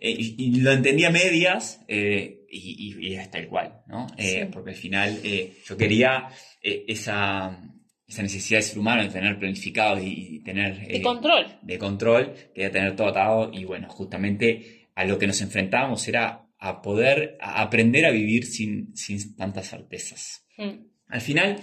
Eh, 0.00 0.14
y, 0.18 0.60
lo 0.60 0.70
entendí 0.70 1.04
a 1.04 1.10
medias 1.10 1.80
eh, 1.88 2.43
y, 2.54 2.96
y, 3.08 3.14
es 3.14 3.30
tal 3.30 3.48
cual, 3.48 3.82
¿no? 3.86 4.06
Porque 4.52 4.70
al 4.70 4.76
final 4.76 5.20
yo 5.66 5.76
quería 5.76 6.28
esa 6.62 7.60
esa 8.06 8.22
necesidad 8.22 8.58
de 8.58 8.62
ser 8.62 8.78
humano 8.78 9.02
de 9.02 9.08
tener 9.08 9.38
planificado 9.38 9.98
y, 10.00 10.40
tener... 10.44 10.86
De 10.86 11.00
control. 11.00 11.46
De 11.62 11.78
control, 11.78 12.34
quería 12.54 12.70
tener 12.70 12.96
todo 12.96 13.08
atado 13.08 13.50
y 13.52 13.64
bueno, 13.64 13.88
justamente 13.88 14.88
a 14.94 15.04
lo 15.04 15.18
que 15.18 15.26
nos 15.26 15.40
enfrentábamos 15.40 16.06
era 16.06 16.46
a 16.58 16.82
poder 16.82 17.36
aprender 17.40 18.06
a 18.06 18.10
vivir 18.10 18.44
sin, 18.44 18.94
sin 18.96 19.36
tantas 19.36 19.68
certezas. 19.68 20.46
Mm. 20.56 20.86
Al 21.08 21.20
final 21.20 21.56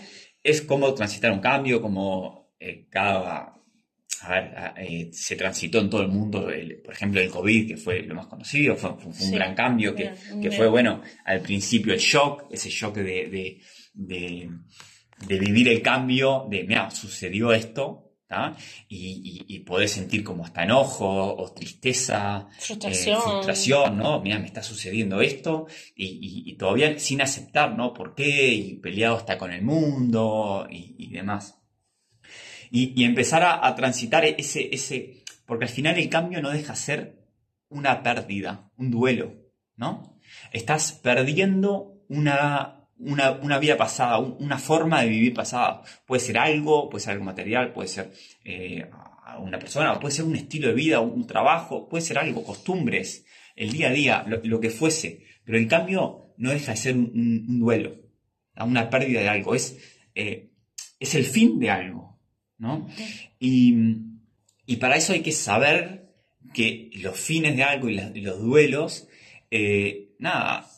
es 0.44 0.62
como 0.62 0.94
transitar 0.94 1.32
un 1.32 1.40
cambio, 1.40 1.82
como 1.82 2.54
eh, 2.60 2.88
cada... 2.90 3.58
A 4.24 4.30
ver, 4.30 4.74
eh, 4.78 5.10
se 5.12 5.36
transitó 5.36 5.80
en 5.80 5.90
todo 5.90 6.02
el 6.02 6.08
mundo, 6.08 6.48
por 6.84 6.94
ejemplo, 6.94 7.20
el 7.20 7.30
COVID, 7.30 7.68
que 7.70 7.78
fue 7.78 8.04
lo 8.04 8.16
más 8.16 8.28
conocido, 8.28 8.76
fue, 8.76 8.92
un 8.92 9.32
gran 9.32 9.56
cambio, 9.56 9.96
que, 9.96 10.12
que 10.42 10.52
fue, 10.52 10.68
bueno, 10.68 11.02
al 11.26 11.42
principio 11.42 11.94
el 11.94 12.00
shock, 12.00 12.46
ese 12.52 12.70
shock 12.70 12.96
de, 12.98 13.60
de 13.94 14.50
de 15.28 15.40
vivir 15.40 15.68
el 15.70 15.82
cambio, 15.82 16.48
de, 16.50 16.64
mira, 16.64 16.90
sucedió 16.92 17.52
esto, 17.54 18.08
y, 18.88 19.44
y, 19.46 19.60
poder 19.60 19.90
sentir 19.90 20.24
como 20.24 20.46
hasta 20.46 20.64
enojo 20.64 21.36
o 21.36 21.52
tristeza, 21.52 22.48
frustración, 22.58 23.18
eh, 23.18 23.22
frustración 23.22 23.98
¿no? 23.98 24.22
Mira, 24.22 24.40
me 24.40 24.46
está 24.46 24.64
sucediendo 24.64 25.20
esto 25.20 25.68
y, 25.98 26.56
todavía 26.56 26.98
sin 26.98 27.22
aceptar, 27.22 27.76
¿no? 27.76 27.94
¿Por 27.94 28.16
qué? 28.16 28.54
Y 28.54 28.76
peleado 28.76 29.18
hasta 29.18 29.38
con 29.38 29.52
el 29.52 29.62
mundo 29.64 30.66
y, 30.70 31.12
demás. 31.12 31.61
Y, 32.74 33.04
empezar 33.04 33.44
a, 33.44 33.76
transitar 33.76 34.24
ese, 34.24 34.74
ese, 34.74 35.24
porque 35.46 35.66
al 35.66 35.70
final 35.70 35.98
el 35.98 36.08
cambio 36.08 36.42
no 36.42 36.52
deja 36.52 36.74
ser 36.74 37.22
una 37.68 38.02
pérdida, 38.02 38.72
un 38.78 38.90
duelo, 38.90 39.34
¿no? 39.76 40.18
Estás 40.54 40.94
perdiendo 40.94 42.06
una, 42.08 42.88
una, 42.98 43.60
vida 43.60 43.78
pasada, 43.78 44.20
una 44.20 44.58
forma 44.58 45.02
de 45.02 45.10
vivir 45.10 45.34
pasada. 45.34 45.82
Puede 46.06 46.22
ser 46.22 46.38
algo, 46.38 46.90
puede 46.90 47.04
ser 47.04 47.14
algo 47.14 47.26
material, 47.26 47.74
puede 47.74 47.88
ser 47.88 48.14
eh, 48.44 48.90
una 49.40 49.60
persona, 49.60 50.00
puede 50.00 50.14
ser 50.14 50.26
un 50.26 50.36
estilo 50.36 50.68
de 50.68 50.74
vida, 50.74 51.00
un 51.00 51.26
trabajo, 51.26 51.90
puede 51.90 52.04
ser 52.04 52.18
algo, 52.18 52.44
costumbres, 52.44 53.26
el 53.56 53.72
día 53.72 53.90
a 53.90 53.92
día, 53.92 54.26
lo, 54.28 54.60
que 54.60 54.70
fuese. 54.70 55.26
Pero 55.44 55.58
el 55.58 55.68
cambio 55.68 56.34
no 56.38 56.52
deja 56.52 56.72
de 56.72 56.78
ser 56.78 56.96
un, 56.96 57.60
duelo, 57.60 57.96
una 58.58 58.90
pérdida 58.90 59.22
de 59.22 59.30
algo, 59.30 59.56
es, 59.56 59.78
eh, 60.16 60.52
es 61.00 61.16
el 61.16 61.26
fin 61.26 61.60
de 61.60 61.70
algo. 61.70 62.11
¿No? 62.62 62.88
Y, 63.40 63.98
para 64.80 64.96
eso 64.96 65.12
hay 65.12 65.22
que 65.22 65.34
saber 65.34 66.14
que 66.54 66.90
los 66.96 67.20
fines 67.20 67.58
de 67.58 67.64
algo 67.64 67.90
y, 67.90 68.22
los 68.22 68.40
duelos, 68.40 69.10
eh, 69.50 70.14
nada, 70.20 70.70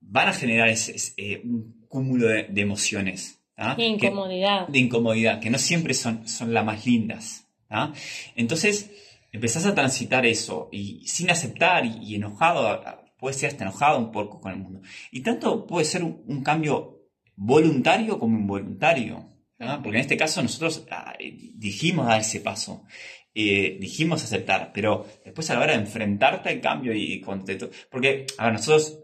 van 0.00 0.28
a 0.28 0.32
generar 0.32 0.68
ese, 0.68 1.40
un 1.42 1.84
cúmulo 1.88 2.28
de, 2.28 2.48
emociones. 2.54 3.40
De 3.76 3.84
incomodidad. 3.84 4.68
de 4.68 4.78
incomodidad, 4.78 5.40
que 5.40 5.50
no 5.50 5.58
siempre 5.58 5.94
son, 5.94 6.28
son 6.28 6.54
las 6.54 6.64
más 6.64 6.86
lindas. 6.86 7.48
Entonces, 8.36 8.90
empezás 9.32 9.66
a 9.66 9.74
transitar 9.74 10.26
eso 10.26 10.68
y 10.70 11.06
sin 11.06 11.30
aceptar 11.30 11.84
y, 11.86 12.14
enojado, 12.14 12.80
puede 13.18 13.34
ser 13.34 13.50
hasta 13.50 13.64
enojado 13.64 13.98
un 13.98 14.12
poco 14.12 14.40
con 14.40 14.52
el 14.52 14.58
mundo. 14.58 14.82
Y 15.10 15.22
tanto 15.22 15.66
puede 15.66 15.84
ser 15.86 16.02
un, 16.04 16.42
cambio 16.42 17.00
voluntario 17.36 18.18
como 18.18 18.38
involuntario. 18.38 19.31
Porque 19.82 19.98
en 19.98 20.02
este 20.02 20.16
caso 20.16 20.42
nosotros 20.42 20.86
ah, 20.90 21.14
dijimos 21.54 22.06
dar 22.06 22.20
ese 22.20 22.40
paso. 22.40 22.84
Eh, 23.34 23.78
dijimos 23.80 24.22
aceptar, 24.22 24.72
pero 24.74 25.06
después 25.24 25.48
a 25.50 25.54
la 25.54 25.60
hora 25.60 25.72
de 25.72 25.78
enfrentarte 25.78 26.50
al 26.50 26.60
cambio 26.60 26.92
y, 26.92 27.14
y 27.14 27.24
porque, 27.90 28.26
a 28.36 28.44
ver, 28.44 28.52
nosotros 28.52 28.98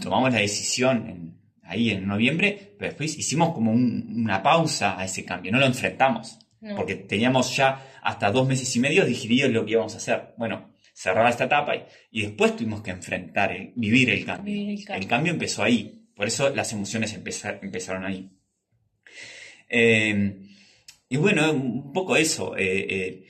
tomamos 0.00 0.32
la 0.32 0.40
decisión 0.40 1.38
ahí 1.62 1.90
en 1.90 2.06
noviembre, 2.06 2.74
pero 2.78 2.90
después 2.90 3.18
hicimos 3.18 3.52
como 3.52 3.72
una 3.72 4.42
pausa 4.42 4.98
a 4.98 5.04
ese 5.04 5.24
cambio, 5.24 5.52
no 5.52 5.58
lo 5.58 5.66
enfrentamos, 5.66 6.38
porque 6.74 6.96
teníamos 6.96 7.54
ya 7.54 8.00
hasta 8.02 8.30
dos 8.30 8.48
meses 8.48 8.74
y 8.74 8.80
medio 8.80 9.04
digeridos 9.04 9.52
lo 9.52 9.64
que 9.64 9.72
íbamos 9.72 9.94
a 9.94 9.98
hacer. 9.98 10.34
Bueno, 10.38 10.70
cerrar 10.94 11.28
esta 11.28 11.44
etapa 11.44 11.74
y, 12.10 12.22
después 12.22 12.56
tuvimos 12.56 12.82
que 12.82 12.90
enfrentar, 12.90 13.54
vivir, 13.76 14.10
el 14.10 14.24
cambio. 14.24 14.76
el 14.88 15.06
cambio. 15.06 15.32
empezó 15.32 15.62
ahí, 15.62 16.08
por 16.14 16.26
eso 16.26 16.48
las 16.48 16.72
emociones 16.72 17.12
empezaron 17.12 18.04
ahí. 18.04 18.30
Eh, 19.68 20.36
y 21.08 21.16
bueno, 21.16 21.52
un 21.52 21.92
poco 21.92 22.16
eso. 22.16 22.56
Eh, 22.56 22.86
eh, 22.88 23.24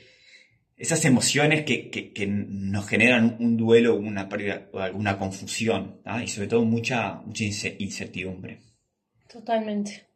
esas 0.79 1.05
emociones 1.05 1.65
que, 1.65 2.27
nos 2.27 2.87
generan 2.89 3.37
un 3.41 3.57
duelo, 3.57 3.97
una 3.97 4.29
pérdida 4.29 4.69
alguna 4.75 5.19
confusión, 5.19 6.01
y 6.23 6.29
sobre 6.29 6.49
todo 6.49 6.65
mucha, 6.65 7.15
mucha 7.25 7.45
incertidumbre. 7.79 8.61
Totalmente. 9.29 10.09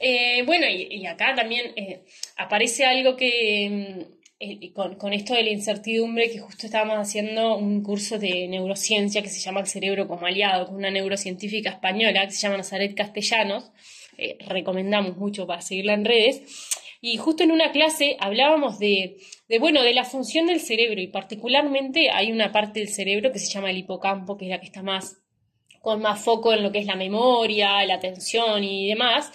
Eh, 0.00 0.42
bueno, 0.44 0.66
y, 0.68 1.06
acá 1.06 1.34
también 1.34 1.72
eh, 1.76 2.04
aparece 2.36 2.84
algo 2.84 3.16
que 3.16 3.68
mm, 3.70 4.22
eh, 4.40 4.72
con, 4.72 5.12
esto 5.12 5.34
de 5.34 5.44
la 5.44 5.50
incertidumbre, 5.50 6.30
que 6.30 6.40
justo 6.40 6.66
estábamos 6.66 6.96
haciendo 6.98 7.56
un 7.56 7.82
curso 7.82 8.18
de 8.18 8.48
neurociencia 8.48 9.22
que 9.22 9.28
se 9.28 9.38
llama 9.38 9.60
El 9.60 9.68
cerebro 9.68 10.08
como 10.08 10.26
aliado, 10.26 10.66
con 10.66 10.76
una 10.76 10.90
neurocientífica 10.90 11.70
española 11.70 12.26
que 12.26 12.32
se 12.32 12.40
llama 12.40 12.56
Nazaret 12.56 12.94
Castellanos. 12.96 13.70
Recomendamos 14.46 15.16
mucho 15.16 15.46
para 15.46 15.62
seguirla 15.62 15.94
en 15.94 16.04
redes. 16.04 16.42
Y 17.00 17.16
justo 17.16 17.42
en 17.42 17.50
una 17.50 17.72
clase 17.72 18.16
hablábamos 18.20 18.78
de, 18.78 19.16
de, 19.48 19.58
bueno, 19.58 19.82
de 19.82 19.92
la 19.92 20.04
función 20.04 20.46
del 20.46 20.60
cerebro 20.60 21.00
y 21.00 21.08
particularmente 21.08 22.10
hay 22.10 22.30
una 22.30 22.52
parte 22.52 22.80
del 22.80 22.88
cerebro 22.88 23.32
que 23.32 23.40
se 23.40 23.52
llama 23.52 23.70
el 23.70 23.78
hipocampo, 23.78 24.36
que 24.36 24.44
es 24.44 24.50
la 24.50 24.60
que 24.60 24.66
está 24.66 24.82
más 24.82 25.18
con 25.80 26.00
más 26.00 26.22
foco 26.22 26.52
en 26.52 26.62
lo 26.62 26.70
que 26.70 26.78
es 26.78 26.86
la 26.86 26.94
memoria, 26.94 27.84
la 27.84 27.94
atención 27.94 28.62
y 28.62 28.86
demás 28.86 29.32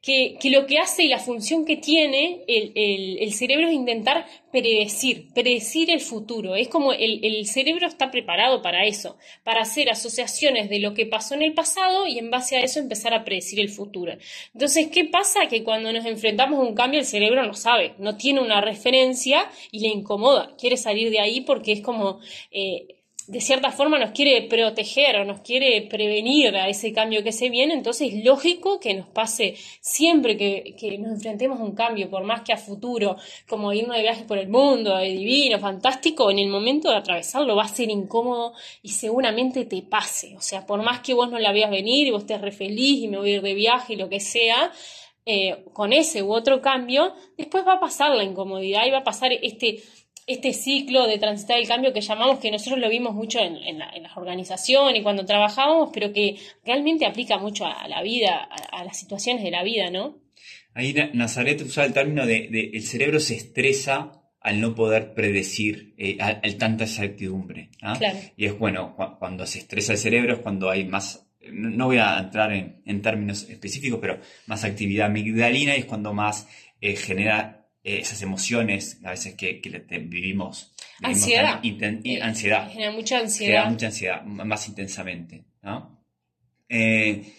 que, 0.00 0.38
lo 0.44 0.66
que 0.66 0.78
hace 0.78 1.04
y 1.04 1.08
la 1.08 1.18
función 1.18 1.64
que 1.64 1.76
tiene 1.76 2.44
el, 2.46 3.32
cerebro 3.32 3.68
es 3.68 3.74
intentar 3.74 4.26
predecir, 4.52 5.28
predecir 5.34 5.90
el 5.90 6.00
futuro. 6.00 6.54
Es 6.54 6.68
como 6.68 6.92
el, 6.92 7.24
el, 7.24 7.46
cerebro 7.46 7.86
está 7.86 8.10
preparado 8.10 8.62
para 8.62 8.86
eso, 8.86 9.16
para 9.42 9.62
hacer 9.62 9.90
asociaciones 9.90 10.70
de 10.70 10.78
lo 10.78 10.94
que 10.94 11.06
pasó 11.06 11.34
en 11.34 11.42
el 11.42 11.52
pasado 11.52 12.06
y 12.06 12.18
en 12.18 12.30
base 12.30 12.56
a 12.56 12.60
eso 12.60 12.78
empezar 12.78 13.12
a 13.12 13.24
predecir 13.24 13.58
el 13.60 13.68
futuro. 13.68 14.16
Entonces, 14.54 14.88
¿qué 14.88 15.04
pasa? 15.04 15.48
Que 15.48 15.64
cuando 15.64 15.92
nos 15.92 16.06
enfrentamos 16.06 16.60
a 16.60 16.62
un 16.62 16.74
cambio, 16.74 17.00
el 17.00 17.06
cerebro 17.06 17.44
no 17.44 17.54
sabe, 17.54 17.94
no 17.98 18.16
tiene 18.16 18.40
una 18.40 18.60
referencia 18.60 19.50
y 19.72 19.80
le 19.80 19.88
incomoda, 19.88 20.54
quiere 20.56 20.76
salir 20.76 21.10
de 21.10 21.20
ahí 21.20 21.40
porque 21.40 21.72
es 21.72 21.80
como... 21.80 22.20
Eh, 22.50 22.94
de 23.28 23.42
cierta 23.42 23.70
forma 23.70 23.98
nos 23.98 24.12
quiere 24.12 24.48
proteger 24.48 25.16
o 25.16 25.24
nos 25.24 25.40
quiere 25.40 25.82
prevenir 25.82 26.56
a 26.56 26.68
ese 26.68 26.94
cambio 26.94 27.22
que 27.22 27.30
se 27.30 27.50
viene, 27.50 27.74
entonces 27.74 28.14
es 28.14 28.24
lógico 28.24 28.80
que 28.80 28.94
nos 28.94 29.06
pase 29.06 29.54
siempre 29.82 30.38
que, 30.38 30.98
nos 30.98 31.12
enfrentemos 31.12 31.60
a 31.60 31.62
un 31.62 31.74
cambio, 31.74 32.08
por 32.08 32.24
más 32.24 32.40
que 32.40 32.54
a 32.54 32.56
futuro, 32.56 33.16
como 33.46 33.74
irnos 33.74 33.96
de 33.96 34.02
viaje 34.02 34.24
por 34.24 34.38
el 34.38 34.48
mundo, 34.48 34.96
de 34.96 35.10
divino, 35.10 35.58
fantástico, 35.58 36.30
en 36.30 36.38
el 36.38 36.48
momento 36.48 36.88
de 36.88 36.96
atravesarlo 36.96 37.54
va 37.54 37.64
a 37.64 37.68
ser 37.68 37.90
incómodo 37.90 38.54
y 38.82 38.88
seguramente 38.88 39.66
te 39.66 39.82
pase. 39.82 40.34
O 40.34 40.40
sea, 40.40 40.64
por 40.66 40.82
más 40.82 41.00
que 41.00 41.12
vos 41.12 41.30
no 41.30 41.38
la 41.38 41.52
veas 41.52 41.70
venir 41.70 42.06
y 42.06 42.10
vos 42.10 42.22
estés 42.22 42.40
re 42.40 42.50
feliz 42.50 43.02
y 43.02 43.08
me 43.08 43.18
voy 43.18 43.32
a 43.32 43.34
ir 43.34 43.42
de 43.42 43.54
viaje 43.54 43.92
y 43.92 43.96
lo 43.96 44.08
que 44.08 44.20
sea, 44.20 44.72
eh, 45.26 45.66
con 45.74 45.92
ese 45.92 46.22
u 46.22 46.32
otro 46.32 46.62
cambio, 46.62 47.12
después 47.36 47.66
va 47.66 47.74
a 47.74 47.80
pasar 47.80 48.16
la 48.16 48.24
incomodidad 48.24 48.86
y 48.86 48.90
va 48.90 49.00
a 49.00 49.04
pasar 49.04 49.30
este 49.42 49.82
este 50.28 50.52
ciclo 50.52 51.06
de 51.06 51.18
transitar 51.18 51.58
el 51.58 51.66
cambio 51.66 51.92
que 51.92 52.02
llamamos, 52.02 52.38
que 52.38 52.50
nosotros 52.50 52.78
lo 52.78 52.88
vimos 52.88 53.14
mucho 53.14 53.40
en, 53.40 53.56
en, 53.56 53.78
las 53.78 54.16
organizaciones 54.16 55.00
y 55.00 55.02
cuando 55.02 55.24
trabajábamos, 55.24 55.90
pero 55.92 56.12
que 56.12 56.36
realmente 56.64 57.06
aplica 57.06 57.38
mucho 57.38 57.66
a 57.66 57.88
la 57.88 58.02
vida, 58.02 58.48
a, 58.70 58.84
las 58.84 58.98
situaciones 58.98 59.42
de 59.42 59.50
la 59.50 59.62
vida, 59.62 59.90
¿no? 59.90 60.18
Ahí 60.74 60.94
Nazaret 61.14 61.60
usaba 61.62 61.86
el 61.86 61.94
término 61.94 62.26
de, 62.26 62.70
el 62.72 62.82
cerebro 62.82 63.18
se 63.20 63.34
estresa 63.36 64.12
al 64.40 64.60
no 64.60 64.74
poder 64.74 65.14
predecir, 65.14 65.94
eh, 65.98 66.18
al, 66.20 66.40
al 66.44 66.56
tanta 66.56 66.84
incertidumbre. 66.84 67.70
¿ah? 67.82 67.96
Claro. 67.98 68.18
Y 68.36 68.46
es 68.46 68.56
bueno, 68.58 68.94
cu- 68.94 69.18
cuando 69.18 69.46
se 69.46 69.58
estresa 69.58 69.92
el 69.92 69.98
cerebro 69.98 70.34
es 70.34 70.38
cuando 70.40 70.70
hay 70.70 70.84
más, 70.84 71.26
no 71.50 71.70
no 71.70 71.86
voy 71.86 71.98
a 71.98 72.18
entrar 72.18 72.52
en, 72.52 72.82
en 72.84 73.02
términos 73.02 73.48
específicos, 73.48 73.98
pero 74.00 74.20
más 74.46 74.62
actividad 74.64 75.06
amigdalina 75.06 75.74
y 75.74 75.80
es 75.80 75.84
cuando 75.86 76.12
más 76.12 76.46
eh, 76.80 76.94
genera 76.96 77.67
eh, 77.88 77.98
esas 78.00 78.20
emociones 78.22 79.00
a 79.04 79.10
veces 79.10 79.34
que, 79.34 79.60
que 79.60 79.70
te- 79.80 79.98
vivimos. 79.98 80.74
Ansiedad. 81.02 81.60
Eh, 82.04 82.20
ansiedad 82.22 82.68
Genera 82.70 82.90
mucha 82.92 83.16
genera 83.16 83.24
ansiedad. 83.24 83.70
mucha 83.70 83.86
ansiedad, 83.86 84.22
más 84.24 84.68
intensamente. 84.68 85.44
¿no? 85.62 86.04
Eh, 86.68 87.32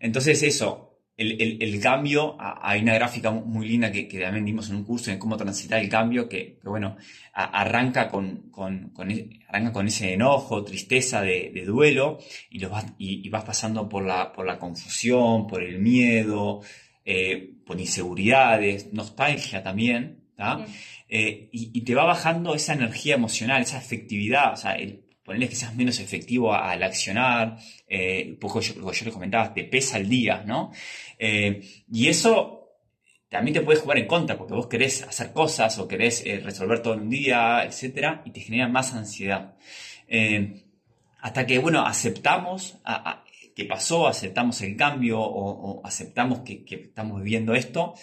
entonces 0.00 0.42
eso, 0.42 1.00
el, 1.16 1.40
el- 1.40 1.62
el 1.62 1.80
cambio, 1.80 2.36
hay 2.38 2.82
una 2.82 2.94
gráfica 2.94 3.30
mu- 3.30 3.44
muy 3.46 3.68
linda 3.68 3.90
que, 3.92 4.08
que 4.08 4.18
también 4.20 4.44
dimos 4.44 4.68
en 4.68 4.76
un 4.76 4.84
curso 4.84 5.10
en 5.10 5.18
cómo 5.18 5.36
transitar 5.36 5.80
el 5.80 5.88
cambio, 5.88 6.28
que, 6.28 6.58
que, 6.60 6.68
bueno, 6.68 6.96
a- 7.32 7.60
arranca 7.62 8.08
con, 8.08 8.50
con- 8.50 8.90
con 8.90 9.10
e- 9.10 9.40
arranca 9.48 9.72
con 9.72 9.86
ese 9.86 10.12
enojo, 10.12 10.64
tristeza 10.64 11.22
de, 11.22 11.50
de 11.54 11.64
duelo, 11.64 12.18
y, 12.50 12.58
los 12.58 12.70
vas, 12.70 12.86
y, 12.98 13.26
y 13.26 13.30
vas 13.30 13.44
pasando 13.44 13.88
por 13.88 14.04
la, 14.04 14.32
por 14.32 14.44
la 14.44 14.58
confusión, 14.58 15.46
por 15.46 15.62
el 15.62 15.78
miedo, 15.78 16.60
eh, 17.04 17.53
por 17.66 17.80
inseguridades, 17.80 18.92
nostalgia 18.92 19.62
también, 19.62 20.24
¿tá? 20.36 20.64
Eh, 21.08 21.48
y, 21.52 21.70
y 21.72 21.80
te 21.82 21.94
va 21.94 22.04
bajando 22.04 22.54
esa 22.54 22.72
energía 22.74 23.14
emocional, 23.14 23.62
esa 23.62 23.78
efectividad, 23.78 24.52
o 24.52 24.56
sea, 24.56 24.72
el, 24.72 25.00
ponerle 25.24 25.48
que 25.48 25.54
seas 25.56 25.74
menos 25.74 26.00
efectivo 26.00 26.52
al 26.54 26.82
accionar, 26.82 27.56
eh, 27.88 28.36
poco 28.40 28.60
yo, 28.60 28.74
lo 28.80 28.90
que 28.90 28.96
yo 28.98 29.04
les 29.06 29.14
comentaba, 29.14 29.54
te 29.54 29.64
pesa 29.64 29.96
el 29.98 30.08
día, 30.08 30.42
¿no? 30.46 30.70
Eh, 31.18 31.62
y 31.90 32.08
eso 32.08 32.60
también 33.30 33.54
te 33.54 33.60
puede 33.62 33.80
jugar 33.80 33.98
en 33.98 34.06
contra, 34.06 34.36
porque 34.36 34.54
vos 34.54 34.66
querés 34.66 35.02
hacer 35.02 35.32
cosas 35.32 35.78
o 35.78 35.88
querés 35.88 36.24
eh, 36.26 36.40
resolver 36.44 36.80
todo 36.82 36.94
en 36.94 37.00
un 37.00 37.10
día, 37.10 37.64
etcétera, 37.64 38.22
y 38.26 38.30
te 38.30 38.40
genera 38.40 38.68
más 38.68 38.92
ansiedad. 38.92 39.54
Hasta 41.20 41.46
que, 41.46 41.58
bueno, 41.58 41.86
aceptamos 41.86 42.76
a- 42.84 43.10
a- 43.10 43.23
que 43.54 43.64
pasó, 43.64 44.08
aceptamos 44.08 44.60
el 44.62 44.76
cambio 44.76 45.20
o, 45.20 45.80
aceptamos 45.84 46.40
que, 46.40 46.64
estamos 46.68 47.22
viviendo 47.22 47.54
esto 47.54 47.94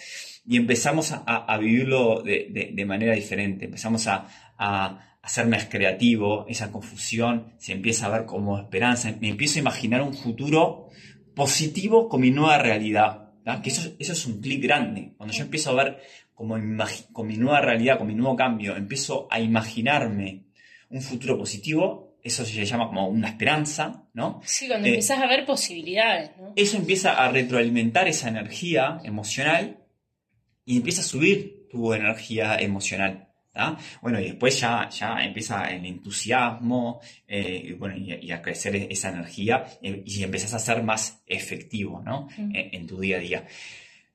y 0.46 0.56
empezamos 0.56 1.12
a, 1.12 1.58
vivirlo 1.58 2.22
de, 2.22 2.84
manera 2.86 3.14
diferente, 3.14 3.66
empezamos 3.66 4.06
a, 4.06 5.08
ser 5.24 5.46
más 5.46 5.66
creativo, 5.66 6.46
esa 6.48 6.72
confusión 6.72 7.52
se 7.58 7.72
empieza 7.72 8.06
a 8.06 8.10
ver 8.10 8.26
como 8.26 8.58
esperanza, 8.58 9.14
me 9.20 9.28
empiezo 9.28 9.58
a 9.58 9.62
imaginar 9.62 10.02
un 10.02 10.14
futuro 10.14 10.88
positivo 11.36 12.08
con 12.08 12.22
mi 12.22 12.32
nueva 12.32 12.58
realidad, 12.58 13.30
que 13.62 13.70
eso, 13.70 13.94
es 13.98 14.26
un 14.26 14.40
clic 14.40 14.62
grande, 14.62 15.14
cuando 15.16 15.32
yo 15.32 15.44
empiezo 15.44 15.70
a 15.70 15.84
ver 15.84 15.98
como 16.34 16.56
con 17.12 17.26
mi 17.28 17.36
nueva 17.36 17.60
realidad, 17.60 17.98
con 17.98 18.08
mi 18.08 18.16
nuevo 18.16 18.34
cambio, 18.34 18.74
empiezo 18.76 19.28
a 19.30 19.38
imaginarme 19.38 20.46
un 20.90 21.02
futuro 21.02 21.38
positivo, 21.38 22.11
eso 22.22 22.44
se 22.44 22.64
llama 22.64 22.86
como 22.88 23.08
una 23.08 23.28
esperanza, 23.28 24.04
¿no? 24.14 24.40
Sí, 24.44 24.68
cuando 24.68 24.86
Eh, 24.88 24.90
empezás 24.90 25.18
a 25.18 25.26
ver 25.26 25.44
posibilidades, 25.44 26.30
¿no? 26.38 26.52
Eso 26.56 26.76
empieza 26.76 27.12
a 27.24 27.28
retroalimentar 27.30 28.06
esa 28.08 28.28
energía 28.28 29.00
emocional 29.04 29.78
y 30.64 30.76
empieza 30.76 31.00
a 31.00 31.04
subir 31.04 31.66
tu 31.70 31.92
energía 31.92 32.56
emocional. 32.58 33.28
¿tá? 33.52 33.76
Bueno, 34.00 34.18
y 34.18 34.24
después 34.24 34.58
ya, 34.58 34.88
ya 34.88 35.22
empieza 35.22 35.64
el 35.70 35.84
entusiasmo 35.84 37.00
eh, 37.28 37.62
y, 37.66 37.72
bueno, 37.72 37.94
y, 37.98 38.14
y 38.26 38.30
a 38.32 38.40
crecer 38.40 38.74
esa 38.90 39.10
energía 39.10 39.66
eh, 39.82 40.02
y 40.06 40.22
empezás 40.22 40.54
a 40.54 40.58
ser 40.58 40.82
más 40.82 41.22
efectivo 41.26 42.00
¿no? 42.02 42.28
Mm. 42.38 42.56
en, 42.56 42.74
en 42.74 42.86
tu 42.86 42.98
día 42.98 43.16
a 43.18 43.20
día. 43.20 43.44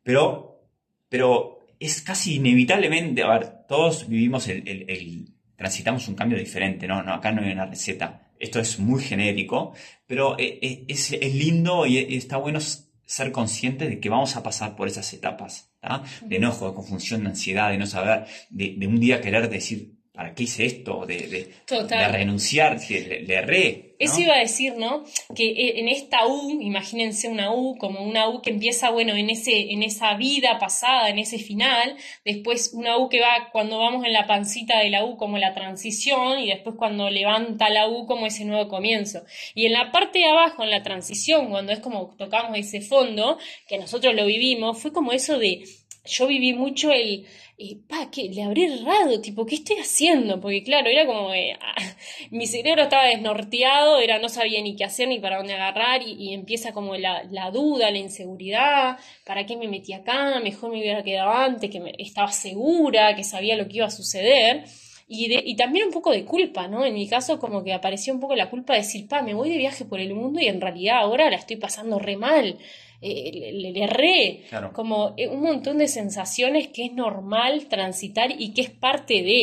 Pero, 0.02 0.64
pero 1.10 1.68
es 1.80 2.02
casi 2.02 2.36
inevitablemente, 2.38 3.22
a 3.22 3.28
ver, 3.38 3.50
todos 3.68 4.08
vivimos 4.10 4.48
el, 4.48 4.68
el- 4.68 4.90
el- 4.90 5.26
transitamos 5.58 6.08
un 6.08 6.16
cambio 6.16 6.38
diferente, 6.38 6.88
¿no? 6.88 7.04
no 7.04 7.14
acá 7.14 7.32
no 7.32 7.42
hay 7.42 7.52
una 7.52 7.66
receta. 7.66 8.30
Esto 8.40 8.60
es 8.60 8.80
muy 8.80 9.02
genérico, 9.02 9.74
pero 10.06 10.38
eh, 10.38 10.60
eh, 10.62 10.86
es, 10.88 11.12
es 11.12 11.34
lindo 11.34 11.86
y 11.86 11.98
eh, 11.98 12.16
está 12.16 12.38
bueno 12.38 12.60
ser 12.60 13.32
consciente 13.32 13.90
de 13.90 14.00
que 14.00 14.10
vamos 14.10 14.36
a 14.36 14.44
pasar 14.44 14.76
por 14.76 14.88
esas 14.88 15.12
etapas, 15.14 15.72
¿tá? 15.80 16.04
De 16.22 16.36
enojo, 16.36 16.68
de 16.68 16.76
confusión, 16.76 17.24
de 17.24 17.30
ansiedad, 17.30 17.72
de 17.72 17.78
no 17.78 17.88
saber, 17.88 18.26
de, 18.50 18.76
de 18.78 18.88
un 18.88 19.00
día 19.00 19.22
querer 19.22 19.50
decir, 19.50 19.97
¿para 20.18 20.34
qué 20.34 20.44
hice 20.44 20.66
esto? 20.66 21.06
De, 21.06 21.28
de, 21.28 21.44
Total. 21.68 22.12
de 22.12 22.18
renunciar, 22.18 22.80
le, 22.90 23.22
le 23.22 23.34
erré. 23.36 23.82
¿no? 23.84 23.88
Eso 24.00 24.20
iba 24.20 24.34
a 24.34 24.40
decir, 24.40 24.74
¿no? 24.76 25.04
Que 25.36 25.50
eh, 25.50 25.80
en 25.80 25.88
esta 25.88 26.26
U, 26.26 26.60
imagínense 26.60 27.30
una 27.30 27.54
U 27.54 27.78
como 27.78 28.02
una 28.04 28.28
U 28.28 28.42
que 28.42 28.50
empieza, 28.50 28.90
bueno, 28.90 29.16
en, 29.16 29.30
ese, 29.30 29.72
en 29.72 29.84
esa 29.84 30.16
vida 30.16 30.58
pasada, 30.58 31.10
en 31.10 31.20
ese 31.20 31.38
final, 31.38 31.98
después 32.26 32.72
una 32.74 32.98
U 32.98 33.10
que 33.10 33.22
va 33.22 33.50
cuando 33.52 33.78
vamos 33.78 34.06
en 34.06 34.14
la 34.14 34.26
pancita 34.26 34.80
de 34.80 34.90
la 34.90 35.06
U 35.06 35.18
como 35.18 35.38
la 35.38 35.54
transición 35.54 36.40
y 36.40 36.48
después 36.48 36.76
cuando 36.78 37.12
levanta 37.12 37.70
la 37.70 37.88
U 37.88 38.08
como 38.08 38.26
ese 38.26 38.44
nuevo 38.44 38.68
comienzo. 38.68 39.24
Y 39.54 39.68
en 39.68 39.74
la 39.74 39.92
parte 39.92 40.18
de 40.18 40.26
abajo, 40.26 40.64
en 40.64 40.72
la 40.72 40.82
transición, 40.82 41.50
cuando 41.50 41.74
es 41.74 41.80
como 41.80 42.16
tocamos 42.18 42.58
ese 42.58 42.82
fondo, 42.82 43.38
que 43.68 43.78
nosotros 43.78 44.16
lo 44.16 44.26
vivimos, 44.26 44.80
fue 44.80 44.92
como 44.92 45.12
eso 45.12 45.38
de, 45.38 45.64
yo 46.06 46.26
viví 46.26 46.54
mucho 46.54 46.92
el... 46.92 47.28
eh, 47.60 47.78
pa, 47.88 48.12
que 48.12 48.30
le 48.30 48.44
habré 48.44 48.66
errado, 48.66 49.20
tipo, 49.20 49.46
¿qué 49.46 49.56
estoy 49.56 49.78
haciendo? 49.78 50.40
Porque 50.40 50.64
claro, 50.64 50.90
era 50.90 51.08
como, 51.08 51.34
eh, 51.34 51.58
mi 52.32 52.46
cerebro 52.46 52.84
estaba 52.84 53.06
desnorteado, 53.06 54.00
era, 54.00 54.20
no 54.20 54.30
sabía 54.30 54.62
ni 54.62 54.76
qué 54.76 54.84
hacer 54.84 55.08
ni 55.08 55.20
para 55.20 55.38
dónde 55.38 55.54
agarrar 55.56 56.04
y, 56.04 56.12
y 56.14 56.34
empieza 56.34 56.72
como 56.72 56.96
la, 56.98 57.24
la 57.32 57.50
duda, 57.50 57.90
la 57.90 57.98
inseguridad, 57.98 59.00
¿para 59.26 59.46
qué 59.48 59.58
me 59.58 59.68
metí 59.68 59.94
acá? 59.94 60.40
Mejor 60.40 60.72
me 60.72 60.80
hubiera 60.80 61.04
quedado 61.04 61.32
antes, 61.32 61.72
que 61.72 61.80
me, 61.80 61.94
estaba 61.98 62.32
segura, 62.32 63.16
que 63.16 63.24
sabía 63.24 63.56
lo 63.56 63.68
que 63.68 63.78
iba 63.78 63.88
a 63.88 63.92
suceder. 63.92 64.66
Y, 65.10 65.30
de, 65.30 65.42
y 65.46 65.56
también 65.56 65.88
un 65.88 65.94
poco 65.94 66.12
de 66.12 66.26
culpa, 66.26 66.68
¿no? 66.68 66.86
En 66.86 66.94
mi 66.94 67.08
caso 67.08 67.40
como 67.40 67.64
que 67.64 67.74
apareció 67.74 68.14
un 68.14 68.20
poco 68.20 68.36
la 68.36 68.50
culpa 68.50 68.74
de 68.74 68.80
decir, 68.80 69.08
pa, 69.08 69.22
me 69.22 69.34
voy 69.34 69.50
de 69.50 69.58
viaje 69.58 69.86
por 69.86 70.02
el 70.02 70.14
mundo 70.14 70.42
y 70.42 70.48
en 70.48 70.60
realidad 70.60 70.98
ahora 70.98 71.30
la 71.30 71.38
estoy 71.38 71.56
pasando 71.56 71.98
re 71.98 72.18
mal, 72.18 72.58
eh, 73.02 73.52
le, 73.54 73.72
le- 73.72 73.84
erré, 73.84 74.44
Claro. 74.50 74.72
como 74.74 75.14
eh, 75.18 75.28
un 75.28 75.42
montón 75.42 75.78
de 75.78 75.88
sensaciones 75.88 76.70
que 76.70 76.86
es 76.86 76.94
normal 76.94 77.68
transitar 77.68 78.32
y 78.38 78.54
que 78.54 78.62
es 78.62 78.70
parte 78.70 79.22
de. 79.24 79.40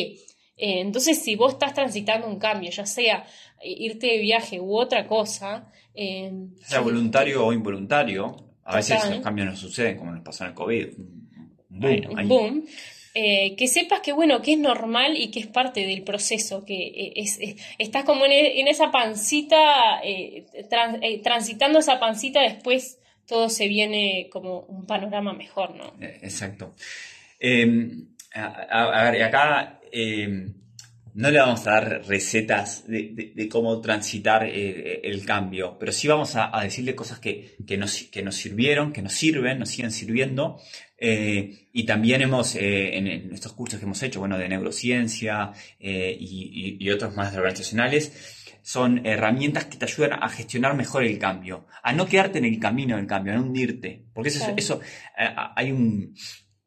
Eh, 0.56 0.80
entonces, 0.80 1.18
si 1.22 1.36
vos 1.36 1.52
estás 1.54 1.74
transitando 1.74 2.26
un 2.26 2.38
cambio, 2.38 2.70
ya 2.70 2.86
sea 2.86 3.26
eh, 3.62 3.70
irte 3.78 4.06
de 4.08 4.18
viaje 4.18 4.60
u 4.60 4.76
otra 4.76 5.06
cosa, 5.06 5.70
eh, 5.94 6.32
sea 6.66 6.80
voluntario 6.80 7.46
o 7.46 7.52
involuntario, 7.52 8.36
a 8.64 8.76
veces 8.76 8.98
los 9.10 9.20
cambios 9.20 9.48
no 9.48 9.56
suceden 9.56 9.96
como 9.98 10.12
nos 10.12 10.22
pasó 10.24 10.44
en 10.44 10.50
el 10.50 10.54
COVID. 10.56 10.86
Boom, 11.68 12.00
Bueno, 12.12 12.28
boom, 12.28 12.64
eh, 13.14 13.54
que 13.56 13.66
sepas 13.68 14.00
que 14.00 14.12
bueno, 14.12 14.40
que 14.42 14.52
es 14.54 14.58
normal 14.58 15.16
y 15.16 15.30
que 15.30 15.40
es 15.40 15.46
parte 15.48 15.86
del 15.86 16.02
proceso, 16.02 16.64
que 16.64 16.74
eh, 16.86 17.12
es, 17.16 17.38
es- 17.40 17.56
estás 17.78 18.04
como 18.04 18.24
en, 18.24 18.32
en 18.32 18.68
esa 18.68 18.90
pancita, 18.92 20.00
eh, 20.04 20.46
tran- 20.70 20.98
eh, 21.02 21.18
transitando 21.22 21.78
esa 21.80 21.98
pancita, 22.00 22.40
después 22.42 22.98
todo 23.26 23.48
se 23.48 23.68
viene 23.68 24.28
como 24.30 24.60
un 24.60 24.86
panorama 24.86 25.32
mejor, 25.32 25.74
¿no? 25.74 25.94
Eh, 26.00 26.18
Exacto. 26.22 26.74
Eh, 27.40 27.90
a, 28.34 29.10
ver, 29.10 29.22
acá 29.22 29.80
eh, 29.92 30.48
no 31.14 31.30
le 31.30 31.38
vamos 31.38 31.66
a 31.66 31.70
dar 31.72 32.02
recetas 32.06 32.84
de, 32.88 33.48
cómo 33.50 33.80
transitar 33.80 34.44
eh, 34.44 35.00
el 35.04 35.24
cambio, 35.24 35.76
pero 35.78 35.92
sí 35.92 36.08
vamos 36.08 36.34
a, 36.34 36.50
decirle 36.62 36.94
cosas 36.94 37.20
que, 37.20 37.56
nos, 37.78 37.92
sirvieron, 38.34 38.92
que 38.92 39.02
nos 39.02 39.12
sirven, 39.12 39.58
nos 39.58 39.68
siguen 39.68 39.92
sirviendo. 39.92 40.58
eh, 40.98 41.68
y 41.72 41.84
también 41.84 42.22
hemos, 42.22 42.56
en, 42.56 43.06
estos 43.32 43.52
cursos 43.52 43.78
que 43.78 43.84
hemos 43.84 44.02
hecho, 44.02 44.20
bueno, 44.20 44.38
de 44.38 44.48
neurociencia 44.48 45.52
y, 45.78 45.86
y- 45.90 46.76
y 46.80 46.90
otros 46.90 47.14
más 47.14 47.34
organizacionales, 47.36 48.43
son 48.66 49.04
herramientas 49.04 49.66
que 49.66 49.76
te 49.76 49.84
ayudan 49.84 50.14
a 50.22 50.28
gestionar 50.30 50.74
mejor 50.74 51.04
el 51.04 51.18
cambio, 51.18 51.66
a 51.82 51.92
no 51.92 52.06
quedarte 52.06 52.38
en 52.38 52.46
el 52.46 52.58
camino 52.58 52.96
del 52.96 53.06
cambio, 53.06 53.34
a 53.34 53.36
no 53.36 53.42
hundirte. 53.42 54.06
Porque 54.14 54.30
eso, 54.30 54.38
Claro. 54.38 54.54
eso 54.56 54.80
eh, 55.18 55.28
hay 55.54 55.70
un, 55.70 56.14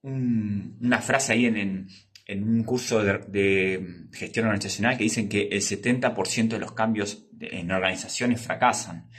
un- 0.04 0.78
una 0.82 1.00
frase 1.02 1.34
ahí 1.34 1.46
en, 1.48 1.58
en- 1.58 1.88
en 2.28 2.44
un 2.44 2.64
curso 2.64 3.02
de, 3.04 3.20
de 3.30 4.08
gestión 4.14 4.46
organizacional 4.46 4.98
que 4.98 5.06
dicen 5.06 5.28
que 5.30 5.44
el 5.52 5.62
70% 5.62 6.50
de 6.50 6.60
los 6.60 6.74
cambios 6.74 7.26
de- 7.32 7.48
en 7.60 7.72
organizaciones 7.72 8.42
fracasan. 8.42 9.10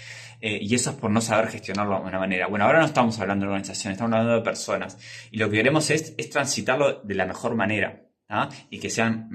Eh, 0.40 0.58
y 0.62 0.72
eso 0.74 0.90
es 0.90 0.96
por 0.96 1.10
no 1.10 1.20
saber 1.20 1.48
gestionarlo 1.48 1.96
de 1.96 2.02
buena 2.02 2.18
manera. 2.20 2.46
Bueno, 2.46 2.64
ahora 2.66 2.78
no 2.78 2.86
estamos 2.86 3.18
hablando 3.18 3.44
de 3.44 3.48
organizaciones, 3.48 3.96
estamos 3.96 4.12
hablando 4.14 4.36
de 4.36 4.42
personas. 4.42 4.98
Y 5.32 5.38
lo 5.38 5.50
que 5.50 5.56
queremos 5.56 5.90
es, 5.90 6.14
es 6.16 6.30
transitarlo 6.30 7.02
de 7.02 7.14
la 7.16 7.26
mejor 7.26 7.56
manera 7.56 8.04
¿ah? 8.28 8.48
y 8.70 8.78
que 8.78 8.88
sean 8.88 9.28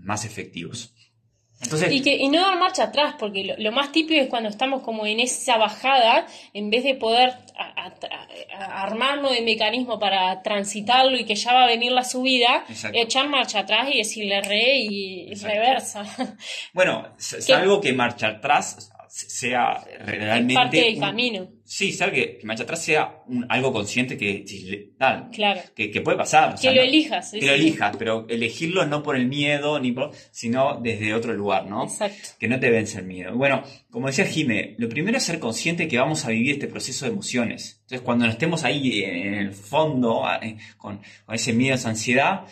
más 0.00 0.26
efectivos. 0.26 0.94
Entonces, 1.60 1.90
Y, 1.92 2.02
que, 2.02 2.14
y 2.14 2.28
no 2.28 2.40
dar 2.40 2.56
marcha 2.56 2.84
atrás, 2.84 3.16
porque 3.18 3.42
lo, 3.44 3.54
lo 3.58 3.72
más 3.72 3.90
típico 3.90 4.20
es 4.20 4.28
cuando 4.28 4.48
estamos 4.48 4.82
como 4.82 5.04
en 5.06 5.18
esa 5.18 5.56
bajada, 5.56 6.24
en 6.54 6.70
vez 6.70 6.84
de 6.84 6.94
poder 6.94 7.30
a- 7.58 7.86
a- 7.86 7.92
a- 8.56 8.82
armarnos 8.84 9.32
de 9.32 9.40
mecanismo 9.42 9.98
para 9.98 10.40
transitarlo 10.42 11.16
y 11.18 11.24
que 11.24 11.34
ya 11.34 11.52
va 11.52 11.64
a 11.64 11.66
venir 11.66 11.90
la 11.90 12.04
subida, 12.04 12.64
Exacto. 12.68 12.96
echar 13.00 13.28
marcha 13.28 13.58
atrás 13.60 13.88
y 13.92 13.98
decirle 13.98 14.40
re 14.40 14.78
y, 14.78 15.34
reversa. 15.34 16.04
Bueno, 16.72 17.08
s- 17.18 17.36
¿Qué? 17.36 17.42
salvo 17.42 17.80
que 17.80 17.92
marcha 17.92 18.28
atrás, 18.28 18.92
sea 19.08 19.84
realmente... 20.04 20.54
Parte 20.54 20.76
del 20.78 20.94
un- 20.94 21.00
camino. 21.00 21.48
Sí, 21.64 21.92
saber 21.92 22.14
que, 22.14 22.38
que 22.38 22.46
marcha 22.46 22.62
atrás 22.62 22.82
sea 22.82 23.22
un- 23.26 23.44
algo 23.50 23.72
consciente 23.72 24.16
que, 24.16 24.44
tal, 24.98 25.28
Claro. 25.30 25.60
que, 25.74 25.90
que 25.90 26.00
puede 26.00 26.16
pasar. 26.16 26.50
o 26.50 26.52
Que 26.52 26.58
sea, 26.62 26.70
lo 26.72 26.80
no- 26.82 26.88
elijas. 26.88 27.30
Que 27.30 27.40
sí, 27.40 27.46
lo 27.46 27.52
elijas, 27.52 27.96
pero 27.98 28.26
elegirlo 28.28 28.86
no 28.86 29.02
por 29.02 29.16
el 29.16 29.26
miedo, 29.26 29.78
ni 29.78 29.92
por, 29.92 30.12
sino 30.30 30.80
desde 30.82 31.12
otro 31.14 31.34
lugar, 31.34 31.66
¿no? 31.66 31.84
Exacto. 31.84 32.16
Que 32.38 32.48
no 32.48 32.58
te 32.58 32.70
vence 32.70 32.98
el 33.00 33.04
miedo. 33.06 33.36
Bueno, 33.36 33.62
como 33.90 34.06
decía 34.06 34.24
Jime, 34.26 34.76
lo 34.78 34.88
primero 34.88 35.18
es 35.18 35.24
ser 35.24 35.38
consciente 35.38 35.88
que 35.88 35.98
vamos 35.98 36.24
a 36.24 36.30
vivir 36.30 36.52
este 36.54 36.68
proceso 36.68 37.04
de 37.04 37.12
emociones. 37.12 37.78
Entonces, 37.82 38.00
cuando 38.00 38.24
no 38.26 38.32
estemos 38.32 38.64
ahí 38.64 39.02
en 39.04 39.34
el 39.34 39.52
fondo, 39.52 40.22
eh, 40.40 40.56
con, 40.78 41.00
con 41.26 41.34
ese 41.34 41.52
miedo, 41.52 41.74
esa 41.74 41.90
ansiedad, 41.90 42.42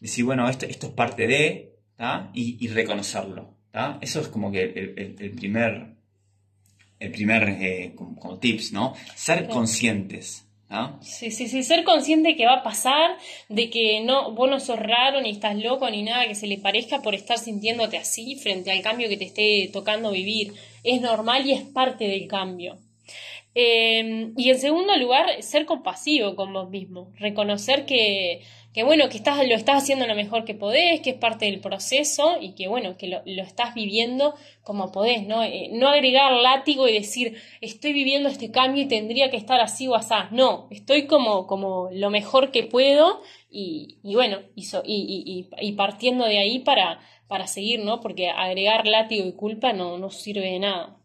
decir, 0.00 0.24
bueno, 0.24 0.48
esto, 0.50 0.66
esto 0.66 0.88
es 0.88 0.92
parte 0.92 1.26
de, 1.26 1.72
y, 2.34 2.58
y 2.60 2.68
reconocerlo. 2.68 3.56
¿tá? 3.70 3.98
Eso 4.02 4.20
es 4.20 4.28
como 4.28 4.52
que 4.52 4.62
el, 4.62 4.94
el- 4.98 5.16
el 5.18 5.30
primer, 5.32 5.95
el 6.98 7.10
primer 7.10 7.48
eh, 7.48 7.92
como, 7.94 8.16
como 8.16 8.38
tips, 8.38 8.72
¿no? 8.72 8.94
Ser 9.14 9.48
conscientes. 9.48 10.46
¿tá? 10.68 10.98
Sí, 11.00 11.30
sí, 11.30 11.48
sí, 11.48 11.62
ser 11.62 11.84
consciente 11.84 12.36
que 12.36 12.46
va 12.46 12.54
a 12.54 12.62
pasar, 12.62 13.16
de 13.48 13.70
que 13.70 14.00
no, 14.00 14.32
vos 14.32 14.50
no 14.50 14.58
sos 14.58 14.78
raro, 14.78 15.20
ni 15.20 15.30
estás 15.30 15.56
loco, 15.56 15.88
ni 15.90 16.02
nada 16.02 16.26
que 16.26 16.34
se 16.34 16.46
le 16.46 16.58
parezca 16.58 17.02
por 17.02 17.14
estar 17.14 17.38
sintiéndote 17.38 17.98
así 17.98 18.36
frente 18.36 18.70
al 18.70 18.82
cambio 18.82 19.08
que 19.08 19.16
te 19.16 19.24
esté 19.24 19.70
tocando 19.72 20.10
vivir. 20.10 20.54
Es 20.82 21.00
normal 21.00 21.46
y 21.46 21.52
es 21.52 21.62
parte 21.62 22.08
del 22.08 22.26
cambio. 22.26 22.78
Eh, 23.54 24.32
y 24.36 24.50
en 24.50 24.58
segundo 24.58 24.96
lugar, 24.96 25.42
ser 25.42 25.64
compasivo 25.64 26.36
con 26.36 26.52
vos 26.52 26.68
mismo, 26.68 27.12
reconocer 27.18 27.86
que, 27.86 28.42
que 28.76 28.84
bueno, 28.84 29.08
que 29.08 29.16
estás, 29.16 29.38
lo 29.48 29.54
estás 29.54 29.82
haciendo 29.82 30.06
lo 30.06 30.14
mejor 30.14 30.44
que 30.44 30.54
podés, 30.54 31.00
que 31.00 31.10
es 31.10 31.16
parte 31.16 31.46
del 31.46 31.60
proceso 31.60 32.36
y 32.40 32.54
que 32.54 32.68
bueno, 32.68 32.98
que 32.98 33.08
lo, 33.08 33.22
lo 33.24 33.42
estás 33.42 33.74
viviendo 33.74 34.34
como 34.62 34.92
podés, 34.92 35.26
¿no? 35.26 35.42
Eh, 35.42 35.70
no 35.72 35.88
agregar 35.88 36.30
látigo 36.34 36.86
y 36.86 36.92
decir, 36.92 37.38
estoy 37.62 37.94
viviendo 37.94 38.28
este 38.28 38.50
cambio 38.50 38.82
y 38.82 38.88
tendría 38.88 39.30
que 39.30 39.38
estar 39.38 39.60
así 39.60 39.88
o 39.88 39.94
asá. 39.94 40.28
No, 40.30 40.68
estoy 40.70 41.06
como, 41.06 41.46
como 41.46 41.88
lo 41.90 42.10
mejor 42.10 42.50
que 42.52 42.64
puedo 42.64 43.22
y, 43.50 43.98
y 44.02 44.14
bueno, 44.14 44.40
y, 44.54 44.64
so- 44.64 44.82
y, 44.84 45.48
y- 45.60 45.72
partiendo 45.72 46.26
de 46.26 46.38
ahí 46.38 46.58
para, 46.58 47.00
para 47.28 47.46
seguir, 47.46 47.80
¿no? 47.82 48.00
Porque 48.02 48.28
agregar 48.28 48.86
látigo 48.86 49.26
y 49.26 49.32
culpa 49.32 49.72
no, 49.72 49.96
no 49.98 50.10
sirve 50.10 50.50
de 50.52 50.58
nada. 50.58 50.98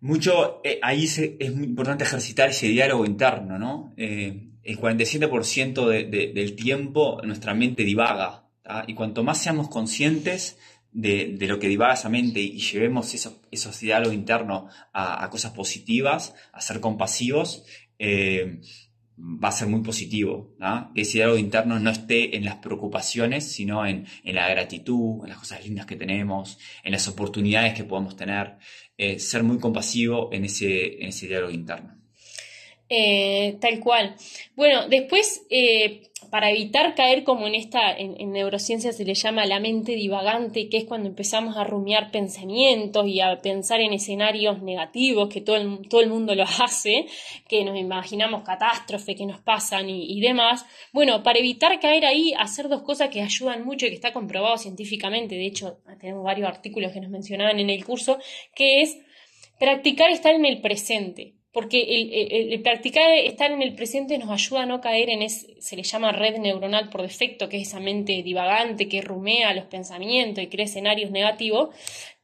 Mucho, 0.00 0.60
eh, 0.64 0.78
ahí 0.82 1.04
es 1.04 1.54
muy 1.54 1.64
importante 1.64 2.04
ejercitar 2.04 2.50
ese 2.50 2.68
diálogo 2.68 3.06
interno, 3.06 3.58
¿no? 3.58 3.94
Eh, 3.96 4.50
el 4.64 4.78
47% 4.78 5.88
de- 5.88 6.04
de- 6.04 6.32
del 6.34 6.54
tiempo 6.56 7.20
nuestra 7.24 7.54
mente 7.54 7.84
divaga, 7.84 8.48
y 8.86 8.94
cuanto 8.94 9.22
más 9.22 9.42
seamos 9.42 9.68
conscientes 9.68 10.58
de, 10.90 11.34
de 11.38 11.46
lo 11.48 11.58
que 11.58 11.68
divaga 11.68 11.94
esa 11.94 12.08
mente 12.08 12.40
y 12.40 12.58
llevemos 12.60 13.12
esos, 13.14 13.40
esos 13.50 13.78
diálogos 13.80 14.14
internos 14.14 14.72
a, 14.92 15.28
cosas 15.28 15.52
positivas, 15.52 16.34
a 16.52 16.60
ser 16.60 16.80
compasivos, 16.80 17.64
eh, 17.98 18.60
va 19.18 19.48
a 19.48 19.52
ser 19.52 19.68
muy 19.68 19.82
positivo, 19.82 20.54
que 20.94 21.02
ese 21.02 21.18
diálogo 21.18 21.38
interno 21.38 21.78
no 21.78 21.90
esté 21.90 22.36
en 22.36 22.44
las 22.44 22.56
preocupaciones, 22.56 23.52
sino 23.52 23.86
en, 23.86 24.06
en 24.24 24.34
la 24.34 24.48
gratitud, 24.48 25.22
en 25.24 25.28
las 25.28 25.38
cosas 25.38 25.64
lindas 25.64 25.86
que 25.86 25.96
tenemos, 25.96 26.58
en 26.82 26.92
las 26.92 27.06
oportunidades 27.06 27.74
que 27.74 27.84
podemos 27.84 28.16
tener. 28.16 28.56
Eh, 28.96 29.18
ser 29.18 29.42
muy 29.42 29.58
compasivo 29.58 30.32
en 30.32 30.44
ese, 30.44 31.02
en 31.02 31.08
ese 31.08 31.26
diálogo 31.26 31.52
interno. 31.52 31.96
Eh, 32.88 33.56
tal 33.60 33.80
cual. 33.80 34.14
Bueno, 34.56 34.88
después, 34.88 35.46
eh, 35.48 36.10
para 36.30 36.50
evitar 36.50 36.94
caer 36.94 37.24
como 37.24 37.46
en 37.46 37.54
esta, 37.54 37.92
en, 37.96 38.20
en 38.20 38.32
neurociencia 38.32 38.92
se 38.92 39.04
le 39.04 39.14
llama 39.14 39.46
la 39.46 39.58
mente 39.58 39.92
divagante, 39.92 40.68
que 40.68 40.78
es 40.78 40.84
cuando 40.84 41.08
empezamos 41.08 41.56
a 41.56 41.64
rumiar 41.64 42.10
pensamientos 42.10 43.06
y 43.06 43.20
a 43.20 43.40
pensar 43.40 43.80
en 43.80 43.92
escenarios 43.92 44.62
negativos, 44.62 45.28
que 45.28 45.40
todo 45.40 45.56
el, 45.56 45.88
todo 45.88 46.02
el 46.02 46.10
mundo 46.10 46.34
lo 46.34 46.42
hace, 46.42 47.06
que 47.48 47.64
nos 47.64 47.78
imaginamos 47.78 48.42
catástrofes 48.42 49.16
que 49.16 49.26
nos 49.26 49.40
pasan 49.40 49.88
y 49.88 50.20
demás. 50.20 50.66
Bueno, 50.92 51.22
para 51.22 51.38
evitar 51.38 51.80
caer 51.80 52.04
ahí, 52.04 52.34
hacer 52.38 52.68
dos 52.68 52.82
cosas 52.82 53.08
que 53.08 53.22
ayudan 53.22 53.64
mucho 53.64 53.86
y 53.86 53.90
que 53.90 53.94
está 53.94 54.12
comprobado 54.12 54.58
científicamente, 54.58 55.36
de 55.36 55.46
hecho, 55.46 55.78
tenemos 56.00 56.24
varios 56.24 56.48
artículos 56.48 56.92
que 56.92 57.00
nos 57.00 57.10
mencionaban 57.10 57.60
en 57.60 57.70
el 57.70 57.84
curso, 57.84 58.18
que 58.54 58.82
es 58.82 58.98
practicar 59.58 60.10
estar 60.10 60.34
en 60.34 60.44
el 60.44 60.60
presente. 60.60 61.33
Porque 61.54 61.80
el, 61.82 62.12
el- 62.12 62.52
el 62.52 62.60
practicar 62.62 63.08
estar 63.10 63.50
en 63.52 63.62
el 63.62 63.74
presente 63.74 64.18
nos 64.18 64.28
ayuda 64.30 64.62
a 64.64 64.66
no 64.66 64.80
caer 64.82 65.08
en 65.08 65.22
ese, 65.22 65.54
se 65.60 65.76
le 65.76 65.84
llama 65.84 66.12
red 66.12 66.36
neuronal 66.38 66.90
por 66.90 67.00
defecto, 67.02 67.48
que 67.48 67.56
es 67.58 67.68
esa 67.68 67.80
mente 67.80 68.22
divagante 68.22 68.88
que 68.88 69.00
rumea 69.00 69.54
los 69.54 69.64
pensamientos 69.66 70.42
y 70.44 70.48
crea 70.48 70.66
escenarios 70.66 71.10
negativos, 71.12 71.68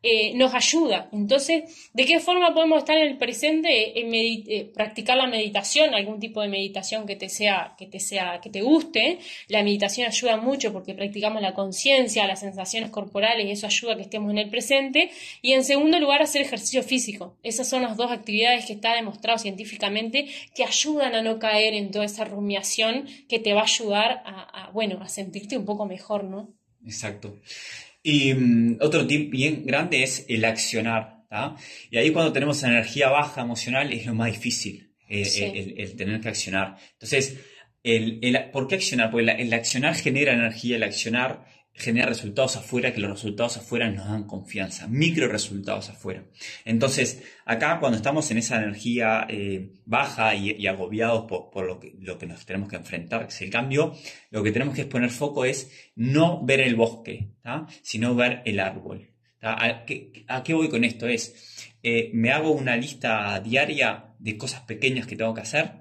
eh, 0.03 0.33
nos 0.35 0.55
ayuda. 0.55 1.09
Entonces, 1.13 1.91
¿de 1.93 2.05
qué 2.05 2.21
forma 2.21 2.55
podemos 2.55 2.79
estar 2.79 2.97
en 2.97 3.09
el 3.09 3.19
presente? 3.19 4.01
En 4.01 4.11
medi- 4.11 4.45
eh, 4.49 4.71
practicar 4.75 5.17
la 5.17 5.27
meditación, 5.27 5.95
algún 5.95 6.19
tipo 6.21 6.41
de 6.41 6.49
meditación 6.49 7.07
que 7.07 7.17
te 7.17 7.29
sea, 7.29 7.75
que 7.79 7.87
te 7.87 8.01
sea, 8.01 8.41
que 8.43 8.51
te 8.51 8.63
guste. 8.63 9.19
La 9.49 9.63
meditación 9.63 10.07
ayuda 10.07 10.37
mucho 10.37 10.73
porque 10.73 10.95
practicamos 10.95 11.43
la 11.43 11.55
conciencia, 11.55 12.27
las 12.27 12.41
sensaciones 12.41 12.91
corporales 12.91 13.47
y 13.47 13.51
eso 13.51 13.67
ayuda 13.67 13.93
a 13.93 13.97
que 13.97 14.03
estemos 14.03 14.31
en 14.31 14.39
el 14.39 14.49
presente. 14.49 15.11
Y 15.43 15.53
en 15.53 15.65
segundo 15.65 15.99
lugar, 16.01 16.23
hacer 16.23 16.43
ejercicio 16.43 16.83
físico. 16.83 17.37
Esas 17.43 17.69
son 17.69 17.83
las 17.83 17.97
dos 17.97 18.11
actividades 18.11 18.67
que 18.67 18.73
está 18.73 18.95
demostrado 18.95 19.39
científicamente 19.39 20.29
que 20.55 20.65
ayudan 20.65 21.15
a 21.15 21.23
no 21.23 21.39
caer 21.39 21.75
en 21.75 21.91
toda 21.91 22.05
esa 22.05 22.25
rumiación 22.25 23.07
que 23.29 23.39
te 23.39 23.53
va 23.53 23.61
a 23.61 23.65
ayudar 23.65 24.23
a, 24.25 24.67
a, 24.67 24.71
bueno, 24.71 24.99
a 25.03 25.09
sentirte 25.09 25.59
un 25.59 25.65
poco 25.65 25.87
mejor, 25.87 26.25
¿no? 26.25 26.49
Exacto. 26.85 27.37
Y 28.03 28.35
mm, 28.35 28.79
otro 28.81 29.07
tip 29.07 29.31
bien 29.31 29.65
grande 29.67 30.03
es 30.03 30.25
el 30.29 30.45
accionar. 30.45 31.19
¿tá? 31.29 31.55
Y 31.91 31.97
ahí 31.97 32.11
cuando 32.11 32.33
tenemos 32.33 32.63
energía 32.65 33.09
baja 33.09 33.43
emocional 33.43 33.93
es 33.93 34.05
lo 34.07 34.15
más 34.15 34.33
difícil, 34.33 34.93
eh, 35.09 35.25
Sí. 35.25 35.45
el, 35.45 35.57
el- 35.57 35.81
el 35.81 35.97
tener 35.97 36.21
que 36.21 36.29
accionar. 36.29 36.77
Entonces, 36.95 37.39
el, 37.85 38.19
el- 38.23 38.51
¿por 38.51 38.67
qué 38.67 38.75
accionar? 38.77 39.11
Porque 39.13 39.31
el 39.31 39.53
accionar 39.53 39.95
genera 39.95 40.33
energía, 40.35 40.77
el 40.77 40.83
accionar 40.83 41.45
genera 41.81 42.07
resultados 42.07 42.57
afuera, 42.57 42.93
que 42.93 43.01
los 43.01 43.11
resultados 43.11 43.57
afuera 43.57 43.90
nos 43.90 44.07
dan 44.07 44.25
confianza, 44.25 44.87
micro 44.87 45.27
resultados 45.27 45.88
afuera. 45.88 46.25
Entonces, 46.64 47.23
acá 47.45 47.81
cuando 47.81 47.97
estamos 47.97 48.31
en 48.31 48.38
esa 48.38 48.59
energía 48.59 49.27
eh, 49.29 49.73
baja 49.87 50.35
y, 50.35 50.66
agobiados 50.66 51.25
por, 51.27 51.64
lo, 51.64 51.81
que, 51.81 51.95
lo 51.99 52.19
que 52.19 52.27
nos 52.27 52.47
tenemos 52.47 52.69
que 52.69 52.77
enfrentar, 52.77 53.27
que 53.27 53.35
es 53.35 53.40
el 53.43 53.51
cambio, 53.51 53.95
lo 54.31 54.43
que 54.43 54.53
tenemos 54.53 54.75
que 54.75 54.85
poner 54.85 55.11
foco 55.11 55.45
es 55.45 55.73
no 55.97 56.45
ver 56.45 56.61
el 56.61 56.77
bosque, 56.77 57.33
sino 57.83 58.14
ver 58.14 58.43
el 58.45 58.61
árbol. 58.61 59.11
¿A 59.43 59.87
qué, 59.87 60.25
a 60.29 60.43
qué 60.43 60.53
voy 60.53 60.69
con 60.69 60.85
esto? 60.85 61.09
Es, 61.09 61.73
eh, 61.83 62.11
me 62.12 62.31
hago 62.31 62.51
una 62.51 62.77
lista 62.77 63.40
diaria 63.40 64.14
de 64.19 64.37
cosas 64.37 64.61
pequeñas 64.62 65.07
que 65.07 65.16
tengo 65.16 65.33
que 65.33 65.40
hacer, 65.40 65.73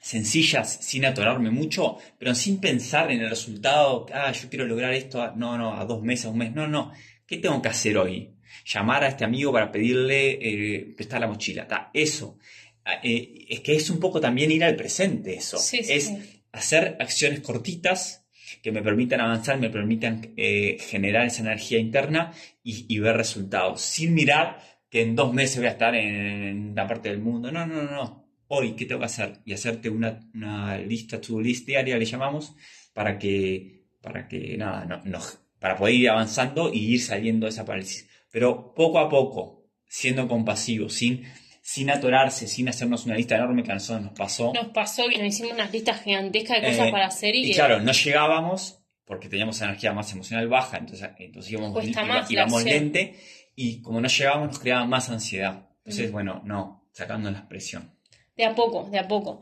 sencillas, 0.00 0.78
sin 0.80 1.04
atorarme 1.04 1.50
mucho, 1.50 1.98
pero 2.18 2.34
sin 2.34 2.60
pensar 2.60 3.10
en 3.10 3.20
el 3.20 3.30
resultado, 3.30 4.06
ah, 4.12 4.32
yo 4.32 4.48
quiero 4.48 4.66
lograr 4.66 4.92
esto, 4.94 5.22
a- 5.22 5.32
no, 5.36 5.58
no, 5.58 5.74
a 5.78 5.84
dos 5.84 6.02
meses, 6.02 6.26
a 6.26 6.30
un 6.30 6.38
mes, 6.38 6.52
no, 6.54 6.66
no, 6.68 6.92
¿qué 7.26 7.36
tengo 7.38 7.60
que 7.62 7.68
hacer 7.68 7.96
hoy? 7.98 8.30
Llamar 8.64 9.04
a 9.04 9.08
este 9.08 9.24
amigo 9.24 9.52
para 9.52 9.70
pedirle 9.72 10.38
eh, 10.40 10.94
prestar 10.96 11.20
la 11.20 11.26
mochila, 11.28 11.90
eso. 11.92 12.38
Ah, 12.84 13.00
eh, 13.02 13.46
es 13.48 13.60
que 13.60 13.74
es 13.76 13.90
un 13.90 13.98
poco 14.00 14.20
también 14.20 14.50
ir 14.50 14.64
al 14.64 14.76
presente 14.76 15.34
eso. 15.34 15.58
Sí, 15.58 15.82
sí, 15.82 15.92
es 15.92 16.04
sí. 16.06 16.42
hacer 16.52 16.96
acciones 17.00 17.40
cortitas 17.40 18.24
que 18.62 18.72
me 18.72 18.82
permitan 18.82 19.20
avanzar, 19.20 19.58
me 19.58 19.68
permitan 19.70 20.32
eh, 20.36 20.78
generar 20.80 21.26
esa 21.26 21.42
energía 21.42 21.78
interna 21.78 22.32
y, 22.62 22.86
y 22.88 22.98
ver 22.98 23.16
resultados, 23.16 23.80
sin 23.82 24.14
mirar 24.14 24.60
que 24.90 25.02
en 25.02 25.14
dos 25.14 25.34
meses 25.34 25.58
voy 25.58 25.66
a 25.66 25.70
estar 25.72 25.94
en 25.94 26.70
una 26.70 26.86
parte 26.86 27.10
del 27.10 27.18
mundo. 27.18 27.52
No, 27.52 27.66
no, 27.66 27.82
no, 27.82 27.90
no. 27.90 28.17
Hoy, 28.48 28.72
¿qué 28.76 28.86
tengo 28.86 29.00
que 29.00 29.06
hacer? 29.06 29.40
Y 29.44 29.52
hacerte 29.52 29.90
una, 29.90 30.20
una 30.34 30.78
lista, 30.78 31.20
to-do 31.20 31.40
list 31.40 31.66
diaria, 31.66 31.98
le 31.98 32.04
llamamos, 32.04 32.54
para 32.94 33.18
que, 33.18 33.84
para 34.00 34.26
que 34.26 34.56
nada, 34.56 34.84
no, 34.84 35.02
no- 35.04 35.20
para 35.58 35.76
poder 35.76 35.94
ir 35.94 36.08
avanzando 36.10 36.72
y 36.72 36.94
ir 36.94 37.00
saliendo 37.02 37.46
de 37.46 37.50
esa 37.50 37.64
parálisis. 37.64 38.08
Pero 38.30 38.72
poco 38.74 38.98
a 39.00 39.08
poco, 39.08 39.66
siendo 39.86 40.26
compasivo, 40.28 40.88
sin, 40.88 41.24
sin 41.62 41.90
atorarse, 41.90 42.46
sin 42.46 42.68
hacernos 42.68 43.04
una 43.06 43.16
lista 43.16 43.34
enorme 43.36 43.62
que 43.64 43.72
a 43.72 43.74
nosotros 43.74 44.04
nos 44.06 44.12
pasó. 44.14 44.52
Nos 44.54 44.68
pasó 44.68 45.08
que 45.08 45.18
nos 45.18 45.26
hicimos 45.26 45.52
unas 45.52 45.72
listas 45.72 46.02
gigantescas 46.02 46.62
de 46.62 46.68
cosas 46.68 46.88
Eh, 46.88 46.90
para 46.92 47.06
hacer 47.06 47.34
y, 47.34 47.44
Y 47.44 47.48
que- 47.48 47.54
claro, 47.54 47.80
no 47.80 47.92
llegábamos 47.92 48.78
porque 49.04 49.28
teníamos 49.28 49.60
energía 49.62 49.92
más 49.92 50.12
emocional 50.12 50.48
baja, 50.48 50.76
entonces, 50.78 51.08
entonces 51.18 51.50
íbamos, 51.52 51.72
iba- 51.84 52.26
íbamos 52.30 52.62
lente 52.74 53.16
y 53.56 53.80
como 53.82 54.00
no 54.00 54.08
llegábamos 54.08 54.48
nos 54.48 54.58
creaba 54.58 54.86
más 54.86 55.08
ansiedad. 55.10 55.68
Entonces, 55.78 56.10
Mm. 56.10 56.12
bueno, 56.12 56.42
no, 56.44 56.88
sacando 56.92 57.30
la 57.30 57.48
presión. 57.48 57.97
De 58.38 58.44
a 58.44 58.54
poco, 58.54 58.84
de 58.92 58.98
a 58.98 59.06
poco. 59.08 59.40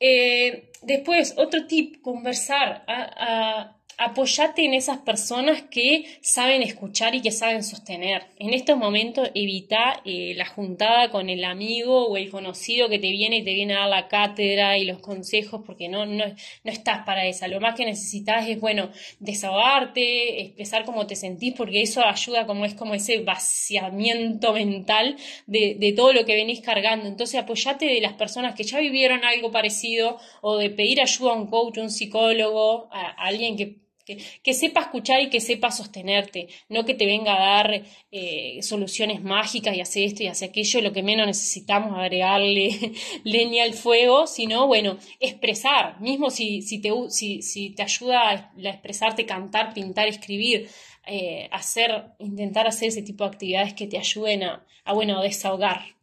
Eh, 0.00 0.70
después, 0.82 1.34
otro 1.38 1.66
tip, 1.66 2.02
conversar. 2.02 2.84
A- 2.86 3.10
a- 3.30 3.83
apoyate 3.98 4.64
en 4.64 4.74
esas 4.74 4.98
personas 4.98 5.62
que 5.62 6.04
saben 6.20 6.62
escuchar 6.62 7.14
y 7.14 7.22
que 7.22 7.30
saben 7.30 7.62
sostener. 7.62 8.26
En 8.38 8.52
estos 8.52 8.76
momentos 8.76 9.30
evita 9.34 10.00
eh, 10.04 10.34
la 10.36 10.46
juntada 10.46 11.10
con 11.10 11.28
el 11.28 11.44
amigo 11.44 12.06
o 12.08 12.16
el 12.16 12.30
conocido 12.30 12.88
que 12.88 12.98
te 12.98 13.10
viene 13.10 13.38
y 13.38 13.44
te 13.44 13.54
viene 13.54 13.74
a 13.74 13.80
dar 13.80 13.88
la 13.88 14.08
cátedra 14.08 14.78
y 14.78 14.84
los 14.84 14.98
consejos 14.98 15.62
porque 15.64 15.88
no, 15.88 16.06
no, 16.06 16.24
no 16.26 16.72
estás 16.72 17.04
para 17.04 17.26
esa. 17.26 17.48
Lo 17.48 17.60
más 17.60 17.74
que 17.74 17.84
necesitas 17.84 18.48
es, 18.48 18.60
bueno, 18.60 18.90
desahogarte, 19.20 20.42
expresar 20.42 20.84
cómo 20.84 21.06
te 21.06 21.16
sentís 21.16 21.54
porque 21.54 21.82
eso 21.82 22.04
ayuda 22.04 22.46
como 22.46 22.64
es 22.64 22.74
como 22.74 22.94
ese 22.94 23.20
vaciamiento 23.20 24.52
mental 24.52 25.16
de, 25.46 25.76
de 25.78 25.92
todo 25.92 26.12
lo 26.12 26.24
que 26.24 26.34
venís 26.34 26.60
cargando. 26.60 27.06
Entonces 27.06 27.40
apoyate 27.40 27.86
de 27.86 28.00
las 28.00 28.14
personas 28.14 28.54
que 28.54 28.64
ya 28.64 28.78
vivieron 28.80 29.24
algo 29.24 29.50
parecido 29.50 30.18
o 30.40 30.56
de 30.56 30.70
pedir 30.70 31.00
ayuda 31.00 31.32
a 31.32 31.34
un 31.34 31.46
coach, 31.46 31.78
un 31.78 31.90
psicólogo, 31.90 32.88
a 32.90 33.10
alguien 33.10 33.56
que 33.56 33.83
que, 34.04 34.54
sepa 34.54 34.82
escuchar 34.82 35.22
y 35.22 35.30
que 35.30 35.40
sepa 35.40 35.70
sostenerte, 35.70 36.48
no 36.68 36.84
que 36.84 36.94
te 36.94 37.06
venga 37.06 37.34
a 37.34 37.62
dar 37.62 37.84
eh, 38.10 38.58
soluciones 38.62 39.22
mágicas 39.22 39.76
y 39.76 39.80
hace 39.80 40.04
esto 40.04 40.22
y 40.22 40.26
hace 40.26 40.46
aquello, 40.46 40.80
lo 40.80 40.92
que 40.92 41.02
menos 41.02 41.26
necesitamos 41.26 41.98
agregarle 41.98 42.92
leña 43.24 43.64
al 43.64 43.74
fuego, 43.74 44.26
sino, 44.26 44.66
bueno, 44.66 44.98
expresar, 45.20 46.00
mismo 46.00 46.30
si, 46.30 46.62
si, 46.62 46.80
te, 46.80 46.90
si, 47.08 47.42
si 47.42 47.70
te 47.70 47.82
ayuda 47.82 48.28
a 48.30 48.52
expresarte, 48.70 49.26
cantar, 49.26 49.72
pintar, 49.74 50.08
escribir, 50.08 50.68
eh, 51.06 51.48
hacer, 51.52 52.12
intentar 52.18 52.66
hacer 52.66 52.88
ese 52.88 53.02
tipo 53.02 53.24
de 53.24 53.30
actividades 53.30 53.74
que 53.74 53.86
te 53.86 53.98
ayuden 53.98 54.42
a, 54.44 54.66
a 54.84 54.92
bueno, 54.92 55.22
desahogar. 55.22 55.94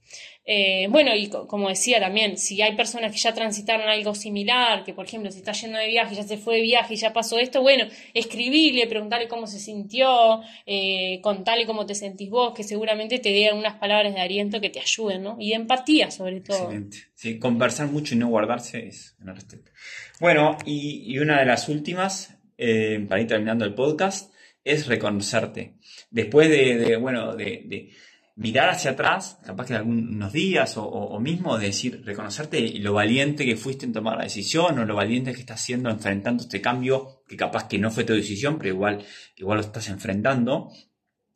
Eh, 0.43 0.87
bueno, 0.89 1.15
y 1.15 1.29
como 1.29 1.69
decía 1.69 1.99
también, 1.99 2.35
si 2.37 2.61
hay 2.61 2.75
personas 2.75 3.11
que 3.11 3.17
ya 3.19 3.33
transitaron 3.33 3.87
algo 3.87 4.15
similar, 4.15 4.83
que 4.83 4.93
por 4.93 5.05
ejemplo, 5.05 5.31
si 5.31 5.37
está 5.37 5.51
yendo 5.51 5.77
de 5.77 5.87
viaje, 5.87 6.15
ya 6.15 6.23
se 6.23 6.37
fue 6.37 6.55
de 6.55 6.61
viaje 6.63 6.95
y 6.95 6.97
ya 6.97 7.13
pasó 7.13 7.37
esto, 7.37 7.61
bueno, 7.61 7.85
escribirle, 8.13 8.87
preguntarle 8.87 9.27
cómo 9.27 9.45
se 9.45 9.59
sintió, 9.59 10.41
eh, 10.65 11.19
contarle 11.21 11.67
cómo 11.67 11.85
te 11.85 11.93
sentís 11.93 12.29
vos, 12.29 12.53
que 12.55 12.63
seguramente 12.63 13.19
te 13.19 13.29
digan 13.29 13.57
unas 13.57 13.75
palabras 13.75 14.15
de 14.15 14.19
aliento 14.19 14.59
que 14.59 14.71
te 14.71 14.79
ayuden, 14.79 15.21
¿no? 15.21 15.37
Y 15.39 15.49
de 15.49 15.55
empatía, 15.55 16.09
sobre 16.09 16.41
todo. 16.41 16.63
Excelente. 16.63 16.97
Sí, 17.13 17.37
conversar 17.37 17.87
mucho 17.87 18.15
y 18.15 18.17
no 18.17 18.29
guardarse 18.29 18.87
es 18.87 19.15
una 19.21 19.33
respeto. 19.33 19.71
Bueno, 20.19 20.57
y, 20.65 21.19
una 21.19 21.39
de 21.39 21.45
las 21.45 21.69
últimas, 21.69 22.35
eh, 22.57 23.05
para 23.07 23.21
ir 23.21 23.27
terminando 23.27 23.63
el 23.63 23.75
podcast, 23.75 24.33
es 24.63 24.87
reconocerte. 24.87 25.75
Después 26.09 26.49
de, 26.49 26.95
bueno, 26.97 27.35
de 27.35 27.91
mirar 28.35 28.69
hacia 28.69 28.91
atrás, 28.91 29.39
capaz 29.45 29.67
que 29.67 29.73
algunos 29.73 30.31
días 30.31 30.73
o, 30.77 31.19
mismo 31.19 31.57
decir, 31.57 32.01
reconocerte 32.05 32.79
lo 32.79 32.93
valiente 32.93 33.45
que 33.45 33.55
fuiste 33.55 33.85
en 33.85 33.93
tomar 33.93 34.17
la 34.17 34.23
decisión 34.23 34.79
o 34.79 34.85
lo 34.85 34.95
valiente 34.95 35.33
que 35.33 35.41
estás 35.41 35.61
haciendo 35.61 35.89
enfrentando 35.89 36.43
este 36.43 36.61
cambio, 36.61 37.23
que 37.27 37.35
capaz 37.35 37.67
que 37.67 37.77
no 37.77 37.91
fue 37.91 38.03
tu 38.03 38.13
decisión, 38.13 38.57
pero 38.57 38.69
igual, 38.69 39.03
igual 39.35 39.57
lo 39.57 39.65
estás 39.65 39.89
enfrentando. 39.89 40.71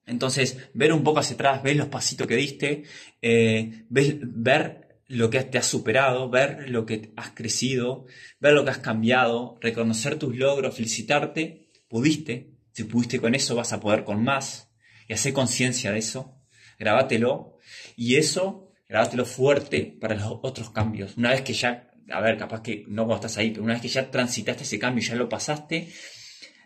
Entonces, 0.05 0.69
ver 0.73 0.93
un 0.93 1.03
poco 1.03 1.19
hacia 1.19 1.35
atrás, 1.35 1.63
ver 1.63 1.75
los 1.75 1.87
pasitos 1.87 2.27
que 2.27 2.35
diste, 2.35 2.83
eh, 3.21 3.85
ver 3.89 5.01
lo 5.07 5.29
que 5.29 5.43
te 5.43 5.57
has 5.57 5.65
superado, 5.67 6.29
ver 6.29 6.69
lo 6.69 6.85
que 6.85 7.13
has 7.15 7.31
crecido, 7.31 8.05
ver 8.39 8.53
lo 8.53 8.63
que 8.63 8.71
has 8.71 8.79
cambiado, 8.79 9.57
reconocer 9.61 10.17
tus 10.17 10.35
logros, 10.35 10.75
felicitarte, 10.75 11.69
pudiste, 11.87 12.51
si 12.71 12.83
pudiste 12.83 13.19
con 13.19 13.35
eso 13.35 13.55
vas 13.55 13.73
a 13.73 13.79
poder 13.79 14.03
con 14.03 14.23
más 14.23 14.71
y 15.07 15.13
hacer 15.13 15.33
conciencia 15.33 15.91
de 15.91 15.99
eso 15.99 16.34
grabátelo 16.77 17.57
y 17.95 18.15
eso, 18.15 18.71
grabátelo 18.87 19.25
fuerte 19.25 19.97
para 19.99 20.15
los 20.15 20.39
otros 20.41 20.69
cambios. 20.69 21.17
Una 21.17 21.31
vez 21.31 21.41
que 21.41 21.53
ya, 21.53 21.91
a 22.11 22.21
ver, 22.21 22.37
capaz 22.37 22.61
que 22.61 22.85
no 22.87 23.05
cuando 23.05 23.27
estás 23.27 23.37
ahí, 23.37 23.51
pero 23.51 23.63
una 23.63 23.73
vez 23.73 23.81
que 23.81 23.87
ya 23.87 24.09
transitaste 24.09 24.63
ese 24.63 24.79
cambio 24.79 25.03
ya 25.03 25.15
lo 25.15 25.29
pasaste, 25.29 25.89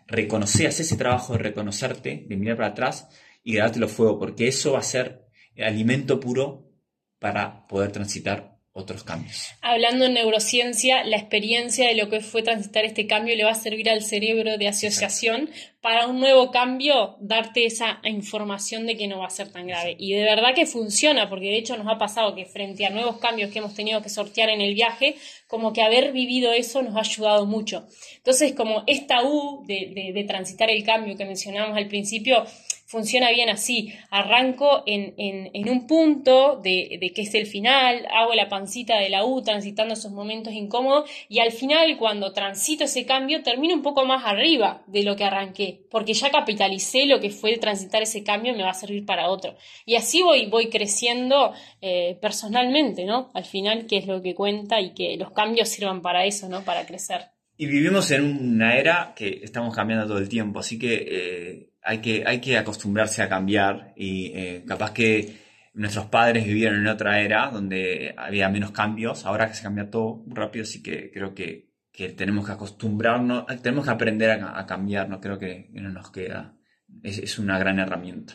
reconoce, 0.06 0.66
ese 0.66 0.96
trabajo 0.96 1.34
de 1.34 1.40
reconocerte, 1.40 2.24
de 2.28 2.36
mirar 2.36 2.56
para 2.56 2.68
atrás 2.68 3.08
y 3.42 3.54
grabátelo 3.54 3.88
fuego, 3.88 4.18
porque 4.18 4.48
eso 4.48 4.72
va 4.72 4.80
a 4.80 4.82
ser 4.82 5.26
alimento 5.58 6.20
puro 6.20 6.70
para 7.18 7.66
poder 7.66 7.92
transitar 7.92 8.59
otros 8.80 9.04
cambios. 9.04 9.48
Hablando 9.60 10.06
en 10.06 10.14
neurociencia, 10.14 11.04
la 11.04 11.16
experiencia 11.16 11.88
de 11.88 11.94
lo 11.94 12.08
que 12.08 12.20
fue 12.20 12.42
transitar 12.42 12.84
este 12.84 13.06
cambio 13.06 13.36
le 13.36 13.44
va 13.44 13.50
a 13.50 13.54
servir 13.54 13.88
al 13.90 14.02
cerebro 14.02 14.58
de 14.58 14.68
asociación 14.68 15.50
para 15.80 16.06
un 16.06 16.20
nuevo 16.20 16.50
cambio, 16.50 17.16
darte 17.20 17.64
esa 17.64 18.00
información 18.04 18.86
de 18.86 18.96
que 18.96 19.08
no 19.08 19.18
va 19.18 19.26
a 19.26 19.30
ser 19.30 19.50
tan 19.50 19.66
grave. 19.66 19.96
Y 19.98 20.12
de 20.12 20.24
verdad 20.24 20.54
que 20.54 20.66
funciona, 20.66 21.30
porque 21.30 21.46
de 21.46 21.56
hecho 21.56 21.76
nos 21.76 21.86
ha 21.88 21.96
pasado 21.96 22.34
que 22.34 22.44
frente 22.44 22.84
a 22.84 22.90
nuevos 22.90 23.16
cambios 23.16 23.50
que 23.50 23.60
hemos 23.60 23.74
tenido 23.74 24.02
que 24.02 24.10
sortear 24.10 24.50
en 24.50 24.60
el 24.60 24.74
viaje, 24.74 25.16
como 25.46 25.72
que 25.72 25.82
haber 25.82 26.12
vivido 26.12 26.52
eso 26.52 26.82
nos 26.82 26.96
ha 26.96 27.00
ayudado 27.00 27.46
mucho. 27.46 27.86
Entonces, 28.16 28.52
como 28.54 28.84
esta 28.86 29.22
U 29.22 29.64
de, 29.66 30.12
de 30.14 30.24
transitar 30.24 30.70
el 30.70 30.84
cambio 30.84 31.16
que 31.16 31.24
mencionamos 31.24 31.76
al 31.76 31.88
principio, 31.88 32.44
funciona 32.90 33.30
bien 33.30 33.48
así. 33.50 33.94
Arranco 34.10 34.82
en, 34.84 35.68
un 35.68 35.86
punto 35.86 36.56
de, 36.56 37.12
que 37.14 37.22
es 37.22 37.34
el 37.34 37.46
final, 37.46 38.04
hago 38.10 38.34
la 38.34 38.48
pancita 38.48 38.98
de 38.98 39.08
la 39.08 39.24
U 39.24 39.42
transitando 39.42 39.94
esos 39.94 40.10
momentos 40.10 40.52
incómodos 40.52 41.08
y 41.28 41.38
al 41.38 41.52
final 41.52 41.96
cuando 41.98 42.32
transito 42.32 42.84
ese 42.84 43.06
cambio 43.06 43.44
termino 43.44 43.74
un 43.74 43.82
poco 43.82 44.04
más 44.04 44.24
arriba 44.26 44.82
de 44.88 45.04
lo 45.04 45.14
que 45.14 45.22
arranqué, 45.22 45.82
porque 45.88 46.14
ya 46.14 46.30
capitalicé 46.30 47.06
lo 47.06 47.20
que 47.20 47.30
fue 47.30 47.58
transitar 47.58 48.02
ese 48.02 48.24
cambio 48.24 48.52
y 48.52 48.56
me 48.56 48.64
va 48.64 48.70
a 48.70 48.74
servir 48.74 49.06
para 49.06 49.30
otro. 49.30 49.54
Y 49.86 49.94
así 49.94 50.22
voy, 50.22 50.46
voy 50.46 50.68
creciendo 50.68 51.52
eh, 51.80 52.18
personalmente, 52.20 53.04
¿no? 53.04 53.30
Al 53.34 53.44
final, 53.44 53.86
que 53.86 53.98
es 53.98 54.06
lo 54.06 54.20
que 54.20 54.34
cuenta 54.34 54.80
y 54.80 54.94
que 54.94 55.16
los 55.16 55.30
cambios 55.30 55.68
sirvan 55.68 56.02
para 56.02 56.24
eso, 56.24 56.48
¿no? 56.48 56.64
Para 56.64 56.86
crecer. 56.86 57.39
Y 57.60 57.66
vivimos 57.66 58.10
en 58.10 58.24
una 58.24 58.74
era 58.76 59.12
que 59.14 59.40
estamos 59.42 59.76
cambiando 59.76 60.06
todo 60.06 60.18
el 60.18 60.30
tiempo, 60.30 60.60
así 60.60 60.78
que... 60.78 60.94
Eh, 60.94 61.66
hay 61.82 61.98
que, 61.98 62.24
hay 62.26 62.40
que 62.40 62.58
acostumbrarse 62.58 63.22
a 63.22 63.28
cambiar 63.28 63.92
y 63.96 64.32
eh, 64.34 64.64
capaz 64.66 64.92
que 64.92 65.38
nuestros 65.72 66.06
padres 66.06 66.44
vivieron 66.44 66.80
en 66.80 66.88
otra 66.88 67.20
era 67.20 67.50
donde 67.50 68.14
había 68.16 68.48
menos 68.48 68.70
cambios, 68.70 69.24
ahora 69.24 69.48
que 69.48 69.54
se 69.54 69.62
cambia 69.62 69.90
todo 69.90 70.22
rápido, 70.26 70.64
así 70.64 70.82
que 70.82 71.10
creo 71.10 71.34
que, 71.34 71.68
tenemos 72.16 72.46
que 72.46 72.52
acostumbrarnos, 72.52 73.44
tenemos 73.62 73.84
que 73.84 73.90
aprender 73.90 74.30
a, 74.30 74.64
cambiar, 74.66 75.08
no 75.10 75.20
creo 75.20 75.38
que 75.38 75.68
no 75.72 75.90
nos 75.90 76.10
queda, 76.10 76.54
es 77.02 77.38
una 77.38 77.58
gran 77.58 77.78
herramienta. 77.78 78.34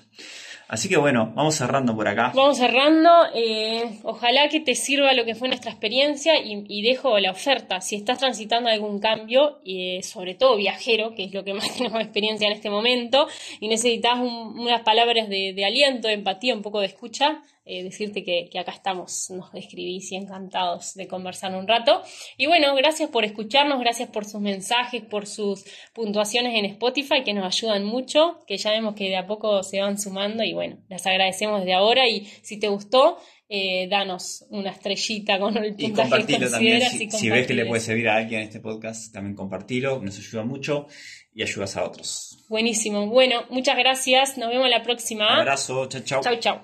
Así 0.67 0.89
que 0.89 0.97
bueno, 0.97 1.31
vamos 1.35 1.55
cerrando 1.55 1.95
por 1.95 2.07
acá. 2.07 2.31
Vamos 2.33 2.57
cerrando. 2.57 3.09
Eh, 3.33 3.99
ojalá 4.03 4.49
que 4.49 4.59
te 4.59 4.73
sirva 4.75 5.13
lo 5.13 5.23
que 5.23 5.35
fue 5.35 5.47
nuestra 5.47 5.71
experiencia 5.71 6.33
y, 6.43 6.81
dejo 6.81 7.19
la 7.19 7.31
oferta. 7.31 7.81
Si 7.81 7.95
estás 7.95 8.19
transitando 8.19 8.69
algún 8.69 8.99
cambio, 8.99 9.59
y 9.63 10.01
sobre 10.03 10.33
todo 10.33 10.57
viajero, 10.57 11.13
que 11.15 11.25
es 11.25 11.33
lo 11.33 11.43
que 11.43 11.53
más 11.53 11.73
tenemos 11.77 12.01
experiencia 12.01 12.47
en 12.47 12.53
este 12.53 12.69
momento, 12.69 13.27
y 13.59 13.67
necesitas 13.67 14.17
unas 14.19 14.81
palabras 14.81 15.29
de 15.29 15.65
aliento, 15.65 16.07
de 16.07 16.15
empatía, 16.15 16.55
un 16.55 16.61
poco 16.61 16.79
de 16.79 16.87
escucha, 16.87 17.41
eh, 17.67 17.83
decirte 17.83 18.23
que, 18.23 18.47
acá 18.59 18.71
estamos, 18.71 19.31
nos 19.31 19.53
escribís 19.55 20.11
y 20.11 20.15
encantados 20.15 20.93
de 20.93 21.07
conversar 21.07 21.55
un 21.55 21.67
rato. 21.67 22.03
Y 22.37 22.45
bueno, 22.45 22.75
gracias 22.75 23.09
por 23.09 23.25
escucharnos, 23.25 23.79
gracias 23.79 24.09
por 24.09 24.23
sus 24.25 24.39
mensajes, 24.39 25.01
por 25.01 25.25
sus 25.25 25.65
puntuaciones 25.93 26.53
en 26.53 26.65
Spotify 26.65 27.23
que 27.23 27.33
nos 27.33 27.45
ayudan 27.45 27.83
mucho, 27.83 28.43
que 28.45 28.57
ya 28.57 28.69
vemos 28.69 28.93
que 28.93 29.05
de 29.05 29.17
a 29.17 29.25
poco 29.25 29.63
se 29.63 29.81
van 29.81 29.99
sumando. 29.99 30.43
Y 30.43 30.53
bueno, 30.53 30.77
las 30.89 31.07
agradecemos 31.07 31.61
desde 31.61 31.73
ahora. 31.73 32.07
Y 32.07 32.25
si 32.43 32.59
te 32.59 32.67
gustó, 32.67 33.17
eh, 33.49 33.87
danos 33.89 34.45
una 34.49 34.71
estrellita 34.71 35.39
con 35.39 35.57
el 35.57 35.75
puntaje 35.75 35.85
y 35.85 35.91
compartilo 35.91 36.49
también. 36.49 36.81
si, 37.11 37.29
ves 37.29 37.47
que 37.47 37.53
le 37.53 37.65
puede 37.65 37.81
servir 37.81 38.09
a 38.09 38.17
alguien 38.17 38.41
este 38.41 38.59
podcast 38.59 39.13
también 39.13 39.35
compartilo. 39.35 40.01
Nos 40.01 40.17
ayuda 40.17 40.43
mucho 40.43 40.87
y 41.33 41.43
ayudas 41.43 41.77
a 41.77 41.83
otros. 41.83 42.45
Buenísimo. 42.49 43.07
Bueno 43.07 43.43
muchas 43.49 43.77
gracias. 43.77 44.37
Nos 44.37 44.49
vemos 44.49 44.69
la 44.69 44.83
próxima. 44.83 45.33
Un 45.33 45.39
abrazo. 45.39 45.87
Chao 45.87 46.01
chao 46.01 46.21
chao 46.21 46.39
chao 46.39 46.61